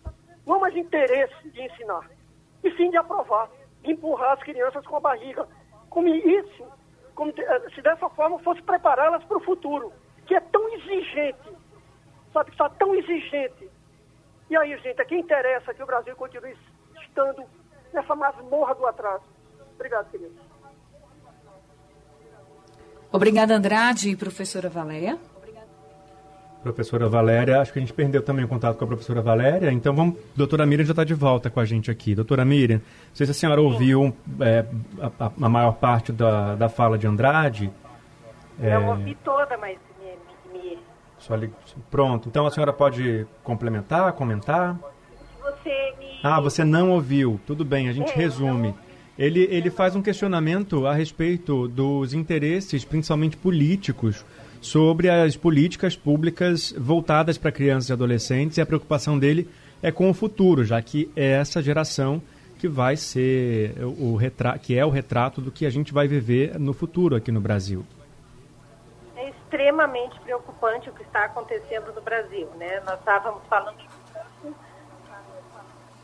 Não 0.47 0.61
mais 0.61 0.77
interesse 0.77 1.49
de 1.49 1.63
ensinar. 1.63 2.11
E 2.63 2.71
sim 2.77 2.91
de 2.91 2.99
aprovar, 2.99 3.49
de 3.83 3.93
empurrar 3.93 4.33
as 4.33 4.43
crianças 4.43 4.87
com 4.87 4.97
a 4.97 5.01
barriga. 5.01 5.49
Como 5.89 6.07
isso, 6.07 6.67
como 7.15 7.33
eh, 7.35 7.71
se 7.75 7.81
dessa 7.81 8.07
forma 8.11 8.39
fosse 8.41 8.61
prepará-las 8.61 9.25
para 9.25 9.39
o 9.39 9.41
futuro, 9.41 9.91
que 10.27 10.35
é 10.35 10.41
tão 10.41 10.69
exigente, 10.75 11.57
sabe, 12.35 12.51
está 12.51 12.69
tão 12.69 12.95
exigente. 12.95 13.71
E 14.51 14.57
aí, 14.59 14.77
gente, 14.81 15.01
é 15.01 15.05
que 15.07 15.17
interessa 15.17 15.73
que 15.73 15.83
o 15.83 15.87
Brasil 15.87 16.15
continue 16.17 16.55
estando 17.01 17.45
nessa 17.95 18.15
masmorra 18.15 18.75
do 18.75 18.87
atraso. 18.87 19.25
Obrigado, 19.75 20.11
querido. 20.11 20.35
Obrigada, 23.11 23.55
Andrade 23.55 24.11
e 24.11 24.17
professora 24.17 24.69
Valéria 24.69 25.19
professora 26.65 27.09
Valéria. 27.09 27.61
Acho 27.61 27.73
que 27.73 27.79
a 27.79 27.83
gente 27.83 27.93
perdeu 27.93 28.23
também 28.23 28.45
o 28.45 28.49
contato 28.49 28.77
com 28.77 28.85
a 28.85 28.89
professora 28.89 29.21
Valéria. 29.21 29.71
Então, 29.71 29.95
vamos, 29.95 30.17
doutora 30.35 30.65
Miriam 30.67 30.85
já 30.85 30.93
está 30.93 31.05
de 31.05 31.15
volta 31.15 31.51
com 31.51 31.61
a 31.61 31.65
gente 31.65 31.91
aqui. 31.91 32.15
Doutora 32.15 32.45
Miriam, 32.45 32.79
não 32.79 33.15
sei 33.15 33.27
se 33.27 33.33
a 33.33 33.35
senhora 33.35 33.61
ouviu 33.61 34.15
é, 34.41 34.65
a, 35.21 35.31
a, 35.41 35.49
maior 35.49 35.73
parte 35.73 36.11
da, 36.11 36.57
da 36.57 36.69
fala 36.69 36.97
de 36.99 37.07
Andrade. 37.07 37.71
É... 38.61 38.75
Eu 38.75 38.87
ouvi 38.87 39.17
toda, 39.23 39.57
mas 39.59 39.79
me, 40.01 40.59
me... 40.59 40.79
Só 41.19 41.37
li... 41.37 41.53
Pronto. 41.91 42.29
Então, 42.29 42.47
a 42.47 42.51
senhora 42.51 42.73
pode 42.73 43.27
complementar, 43.43 44.13
comentar? 44.15 44.77
Você 45.43 45.95
me... 45.99 46.19
Ah, 46.23 46.41
você 46.41 46.65
não 46.65 46.91
ouviu. 46.93 47.39
Tudo 47.47 47.65
bem, 47.65 47.89
a 47.89 47.93
gente 47.93 48.11
é, 48.11 48.15
resume. 48.15 48.75
Ele, 49.19 49.47
ele 49.51 49.71
faz 49.71 49.95
um 49.95 50.03
questionamento 50.03 50.87
a 50.87 50.95
respeito 50.95 51.69
dos 51.69 52.15
interesses, 52.15 52.85
principalmente 52.85 53.37
políticos, 53.37 54.25
sobre 54.65 55.11
as 55.11 55.37
políticas 55.37 55.95
públicas 55.95 56.73
voltadas 56.77 57.37
para 57.37 57.53
crianças 57.53 57.91
e 57.91 57.93
adolescentes 57.93 58.57
e 58.57 58.61
a 58.63 58.67
preocupação 58.67 59.19
dele 59.19 59.49
é 59.83 59.93
com 59.93 60.09
o 60.09 60.15
futuro, 60.15 60.65
já 60.65 60.81
que 60.81 61.11
é 61.15 61.33
essa 61.33 61.63
geração 61.63 62.23
que 62.59 62.67
vai 62.67 62.97
ser 62.97 63.75
o 63.99 64.17
retrato, 64.17 64.61
que 64.61 64.79
é 64.79 64.85
o 64.85 64.89
retrato 64.89 65.43
do 65.43 65.53
que 65.53 65.67
a 65.67 65.71
gente 65.71 65.93
vai 65.93 66.09
viver 66.09 66.59
no 66.59 66.73
futuro 66.73 67.15
aqui 67.15 67.31
no 67.31 67.41
Brasil. 67.41 67.85
É 69.17 69.29
extremamente 69.29 70.19
preocupante 70.21 70.89
o 70.89 70.95
que 70.95 71.03
está 71.03 71.27
acontecendo 71.27 71.93
no 71.93 72.01
Brasil, 72.01 72.49
né? 72.57 72.81
Nós 72.87 72.99
estávamos 72.99 73.43
falando 73.51 73.77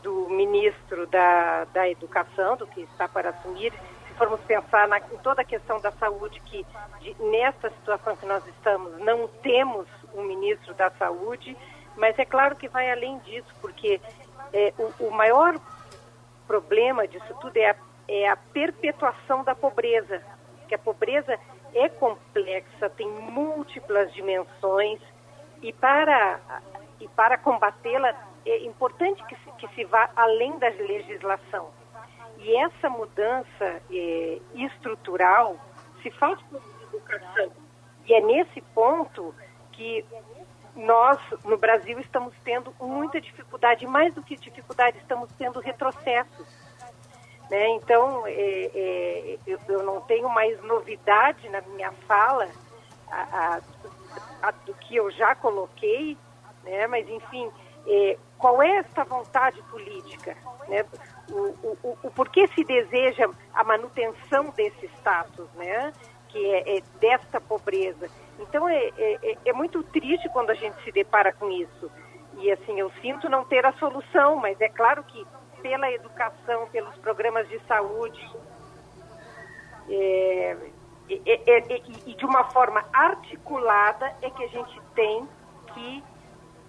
do 0.03 0.29
ministro 0.29 1.07
da, 1.07 1.65
da 1.65 1.89
Educação, 1.89 2.55
do 2.57 2.67
que 2.67 2.81
está 2.81 3.07
para 3.07 3.31
assumir, 3.31 3.73
formos 4.11 4.39
pensar 4.41 4.87
na, 4.87 4.99
em 4.99 5.17
toda 5.23 5.41
a 5.41 5.45
questão 5.45 5.79
da 5.79 5.91
saúde, 5.91 6.39
que 6.41 6.65
de, 6.99 7.15
nesta 7.23 7.69
situação 7.69 8.15
que 8.15 8.25
nós 8.25 8.45
estamos, 8.47 8.97
não 8.99 9.27
temos 9.41 9.87
um 10.13 10.23
ministro 10.23 10.73
da 10.73 10.89
saúde, 10.91 11.55
mas 11.95 12.17
é 12.17 12.25
claro 12.25 12.55
que 12.55 12.67
vai 12.67 12.91
além 12.91 13.19
disso, 13.19 13.53
porque 13.61 13.99
é, 14.53 14.73
o, 14.77 15.07
o, 15.07 15.11
maior 15.11 15.59
problema 16.47 17.07
disso 17.07 17.33
tudo 17.39 17.57
é 17.57 17.71
a, 17.71 17.75
é 18.07 18.29
a 18.29 18.35
perpetuação 18.35 19.43
da 19.43 19.55
pobreza, 19.55 20.21
que 20.67 20.75
a 20.75 20.79
pobreza 20.79 21.37
é 21.73 21.89
complexa, 21.89 22.89
tem 22.89 23.07
múltiplas 23.07 24.13
dimensões, 24.13 24.99
e 25.61 25.71
para, 25.71 26.39
e 26.99 27.07
para 27.09 27.37
combatê-la 27.37 28.13
é 28.45 28.65
importante 28.65 29.23
que 29.25 29.35
se, 29.35 29.51
que 29.57 29.67
se 29.75 29.83
vá 29.85 30.09
além 30.15 30.57
da 30.57 30.69
legislação. 30.69 31.69
E 32.41 32.57
essa 32.57 32.89
mudança 32.89 33.81
é, 33.91 34.39
estrutural 34.55 35.55
se 36.01 36.09
faz 36.11 36.39
por 36.43 36.61
educação. 36.91 37.51
E 38.07 38.13
é 38.13 38.21
nesse 38.21 38.61
ponto 38.73 39.33
que 39.71 40.03
nós, 40.75 41.19
no 41.43 41.57
Brasil, 41.57 41.99
estamos 41.99 42.33
tendo 42.43 42.73
muita 42.79 43.21
dificuldade, 43.21 43.85
mais 43.85 44.13
do 44.13 44.23
que 44.23 44.35
dificuldade, 44.35 44.97
estamos 44.97 45.29
tendo 45.37 45.59
retrocessos. 45.59 46.47
Né? 47.49 47.69
Então, 47.75 48.25
é, 48.25 48.31
é, 48.33 49.39
eu, 49.45 49.59
eu, 49.67 49.83
não 49.83 50.01
tenho 50.01 50.29
mais 50.29 50.61
novidade 50.63 51.47
na 51.49 51.61
minha 51.61 51.91
fala 52.07 52.47
a, 53.11 53.21
a, 53.21 53.61
a, 54.47 54.51
do 54.51 54.73
que 54.75 54.95
eu 54.95 55.11
já 55.11 55.35
coloquei, 55.35 56.17
né? 56.63 56.87
mas, 56.87 57.07
enfim, 57.09 57.51
é, 57.85 58.17
qual 58.37 58.63
é 58.63 58.77
essa 58.77 59.03
vontade 59.03 59.61
política? 59.63 60.35
Né? 60.67 60.85
O, 61.31 61.77
o, 61.83 61.97
o 62.03 62.11
porquê 62.11 62.47
se 62.47 62.63
deseja 62.63 63.29
a 63.53 63.63
manutenção 63.63 64.49
desse 64.51 64.85
status, 64.97 65.47
né? 65.55 65.93
que 66.31 66.45
é, 66.45 66.77
é 66.77 66.81
desta 66.99 67.39
pobreza. 67.39 68.09
Então 68.39 68.67
é, 68.67 68.91
é, 68.97 69.37
é, 69.45 69.53
muito 69.53 69.83
triste 69.83 70.27
quando 70.29 70.49
a 70.49 70.55
gente 70.55 70.81
se 70.83 70.91
depara 70.91 71.31
com 71.33 71.49
isso. 71.51 71.91
E 72.37 72.51
assim, 72.51 72.79
eu 72.79 72.91
sinto 73.01 73.29
não 73.29 73.43
ter 73.45 73.65
a 73.65 73.73
solução, 73.73 74.37
mas 74.37 74.59
é 74.61 74.69
claro 74.69 75.03
que 75.03 75.25
pela 75.61 75.91
educação, 75.91 76.67
pelos 76.71 76.95
programas 76.97 77.47
de 77.49 77.59
saúde, 77.67 78.31
é, 79.89 80.57
é, 81.09 81.41
é, 81.45 81.81
e 82.05 82.15
de 82.15 82.25
uma 82.25 82.45
forma 82.45 82.83
articulada 82.93 84.15
é 84.21 84.29
que 84.29 84.43
a 84.43 84.47
gente 84.47 84.81
tem 84.95 85.27
que 85.73 86.03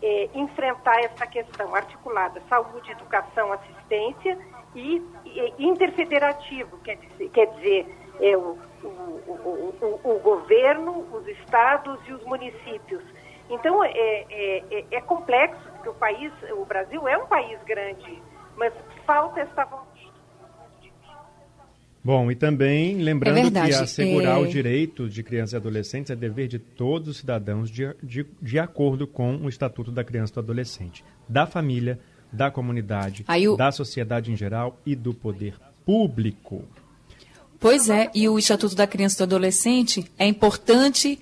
é, 0.02 0.28
enfrentar 0.34 0.98
essa 1.00 1.26
questão 1.26 1.74
articulada, 1.74 2.42
saúde, 2.48 2.90
educação, 2.90 3.52
assistência 3.52 4.36
e, 4.74 5.02
e 5.24 5.64
interfederativo, 5.64 6.78
quer 6.78 6.96
dizer, 6.96 7.28
quer 7.30 7.46
dizer 7.54 7.98
é, 8.20 8.36
o, 8.36 8.58
o, 8.82 8.86
o, 8.86 10.00
o, 10.04 10.18
governo, 10.20 11.06
os 11.12 11.26
estados 11.28 11.98
e 12.06 12.12
os 12.12 12.24
municípios. 12.24 13.02
Então 13.48 13.82
é, 13.84 13.90
é, 13.90 14.64
é, 14.70 14.84
é 14.90 15.00
complexo, 15.00 15.62
porque 15.72 15.88
o 15.88 15.94
país, 15.94 16.32
o 16.52 16.64
Brasil 16.64 17.06
é 17.06 17.16
um 17.16 17.26
país 17.26 17.62
grande, 17.64 18.22
mas 18.56 18.72
falta 19.06 19.40
essa 19.40 19.64
vontade 19.64 19.91
Bom, 22.04 22.32
e 22.32 22.34
também 22.34 22.96
lembrando 22.98 23.56
é 23.56 23.68
que 23.68 23.74
assegurar 23.74 24.38
é... 24.38 24.42
os 24.42 24.50
direitos 24.50 25.14
de 25.14 25.22
crianças 25.22 25.52
e 25.52 25.56
adolescentes 25.56 26.10
é 26.10 26.16
dever 26.16 26.48
de 26.48 26.58
todos 26.58 27.08
os 27.08 27.16
cidadãos 27.18 27.70
de, 27.70 27.94
de, 28.02 28.26
de 28.40 28.58
acordo 28.58 29.06
com 29.06 29.36
o 29.36 29.48
Estatuto 29.48 29.92
da 29.92 30.02
Criança 30.02 30.32
e 30.32 30.34
do 30.34 30.40
Adolescente, 30.40 31.04
da 31.28 31.46
família, 31.46 32.00
da 32.32 32.50
comunidade, 32.50 33.24
o... 33.48 33.56
da 33.56 33.70
sociedade 33.70 34.32
em 34.32 34.36
geral 34.36 34.80
e 34.84 34.96
do 34.96 35.14
poder 35.14 35.54
público. 35.86 36.64
Pois 37.60 37.88
é, 37.88 38.10
e 38.12 38.28
o 38.28 38.36
Estatuto 38.36 38.74
da 38.74 38.88
Criança 38.88 39.14
e 39.14 39.18
do 39.18 39.36
Adolescente 39.36 40.04
é 40.18 40.26
importante 40.26 41.20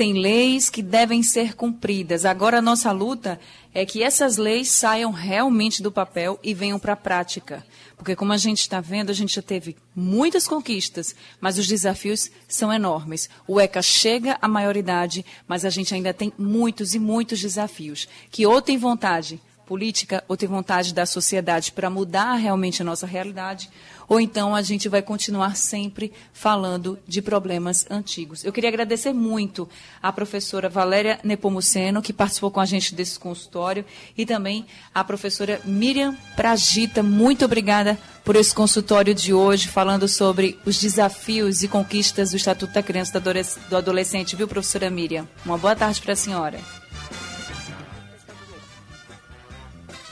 tem 0.00 0.14
leis 0.14 0.70
que 0.70 0.82
devem 0.82 1.22
ser 1.22 1.54
cumpridas. 1.54 2.24
Agora, 2.24 2.56
a 2.56 2.62
nossa 2.62 2.90
luta 2.90 3.38
é 3.74 3.84
que 3.84 4.02
essas 4.02 4.38
leis 4.38 4.70
saiam 4.70 5.10
realmente 5.10 5.82
do 5.82 5.92
papel 5.92 6.40
e 6.42 6.54
venham 6.54 6.78
para 6.78 6.94
a 6.94 6.96
prática. 6.96 7.62
Porque, 7.98 8.16
como 8.16 8.32
a 8.32 8.38
gente 8.38 8.60
está 8.60 8.80
vendo, 8.80 9.10
a 9.10 9.12
gente 9.12 9.34
já 9.34 9.42
teve 9.42 9.76
muitas 9.94 10.48
conquistas, 10.48 11.14
mas 11.38 11.58
os 11.58 11.66
desafios 11.66 12.30
são 12.48 12.72
enormes. 12.72 13.28
O 13.46 13.60
ECA 13.60 13.82
chega 13.82 14.38
à 14.40 14.48
maioridade, 14.48 15.22
mas 15.46 15.66
a 15.66 15.68
gente 15.68 15.94
ainda 15.94 16.14
tem 16.14 16.32
muitos 16.38 16.94
e 16.94 16.98
muitos 16.98 17.38
desafios. 17.38 18.08
Que 18.30 18.46
ou 18.46 18.62
tem 18.62 18.78
vontade 18.78 19.38
política 19.70 20.24
ou 20.26 20.36
tem 20.36 20.48
vontade 20.48 20.92
da 20.92 21.06
sociedade 21.06 21.70
para 21.70 21.88
mudar 21.88 22.34
realmente 22.34 22.82
a 22.82 22.84
nossa 22.84 23.06
realidade, 23.06 23.70
ou 24.08 24.20
então 24.20 24.52
a 24.52 24.62
gente 24.62 24.88
vai 24.88 25.00
continuar 25.00 25.54
sempre 25.54 26.12
falando 26.32 26.98
de 27.06 27.22
problemas 27.22 27.86
antigos. 27.88 28.44
Eu 28.44 28.52
queria 28.52 28.68
agradecer 28.68 29.12
muito 29.12 29.68
à 30.02 30.12
professora 30.12 30.68
Valéria 30.68 31.20
Nepomuceno, 31.22 32.02
que 32.02 32.12
participou 32.12 32.50
com 32.50 32.58
a 32.58 32.66
gente 32.66 32.96
desse 32.96 33.16
consultório, 33.16 33.84
e 34.18 34.26
também 34.26 34.66
à 34.92 35.04
professora 35.04 35.60
Miriam 35.64 36.16
Pragita. 36.34 37.00
Muito 37.00 37.44
obrigada 37.44 37.96
por 38.24 38.34
esse 38.34 38.52
consultório 38.52 39.14
de 39.14 39.32
hoje, 39.32 39.68
falando 39.68 40.08
sobre 40.08 40.58
os 40.66 40.80
desafios 40.80 41.62
e 41.62 41.68
conquistas 41.68 42.32
do 42.32 42.36
Estatuto 42.36 42.72
da 42.72 42.82
Criança 42.82 43.18
e 43.18 43.70
do 43.70 43.76
Adolescente, 43.76 44.34
viu, 44.34 44.48
professora 44.48 44.90
Miriam? 44.90 45.28
Uma 45.46 45.56
boa 45.56 45.76
tarde 45.76 46.00
para 46.02 46.14
a 46.14 46.16
senhora. 46.16 46.79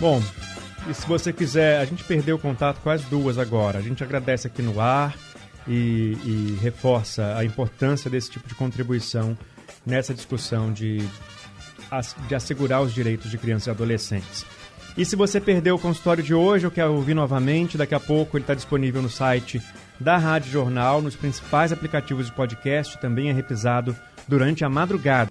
Bom, 0.01 0.23
e 0.89 0.95
se 0.95 1.07
você 1.07 1.33
quiser, 1.33 1.81
a 1.81 1.85
gente 1.85 2.05
perdeu 2.05 2.37
o 2.37 2.39
contato 2.39 2.81
com 2.81 2.91
as 2.91 3.03
duas 3.03 3.37
agora. 3.37 3.79
A 3.79 3.83
gente 3.83 4.03
agradece 4.03 4.47
aqui 4.47 4.63
no 4.63 4.81
ar 4.81 5.15
e, 5.67 6.17
e 6.25 6.59
reforça 6.63 7.37
a 7.37 7.45
importância 7.45 8.11
desse 8.11 8.31
tipo 8.31 8.49
de 8.49 8.55
contribuição 8.55 9.37
nessa 9.85 10.15
discussão 10.15 10.73
de, 10.73 10.99
de 12.29 12.35
assegurar 12.35 12.81
os 12.81 12.95
direitos 12.95 13.31
de 13.31 13.39
crianças 13.39 13.67
e 13.67 13.71
adolescentes. 13.71 14.47
E 14.97 15.05
se 15.05 15.15
você 15.15 15.41
perdeu 15.41 15.77
o 15.77 15.79
consultório 15.79 16.23
de 16.23 16.35
hoje 16.35 16.65
ou 16.65 16.73
quer 16.73 16.87
ouvir 16.87 17.15
novamente, 17.15 17.79
daqui 17.79 17.95
a 17.95 18.01
pouco 18.01 18.37
ele 18.37 18.43
está 18.45 18.55
disponível 18.55 19.03
no 19.03 19.11
site 19.11 19.61
da 20.01 20.17
Rádio 20.17 20.51
Jornal, 20.51 21.03
nos 21.03 21.17
principais 21.17 21.73
aplicativos 21.73 22.27
de 22.27 22.33
podcast, 22.33 22.99
também 22.99 23.31
é 23.31 23.33
reprisado 23.33 23.97
durante 24.27 24.65
a 24.65 24.69
madrugada. 24.69 25.31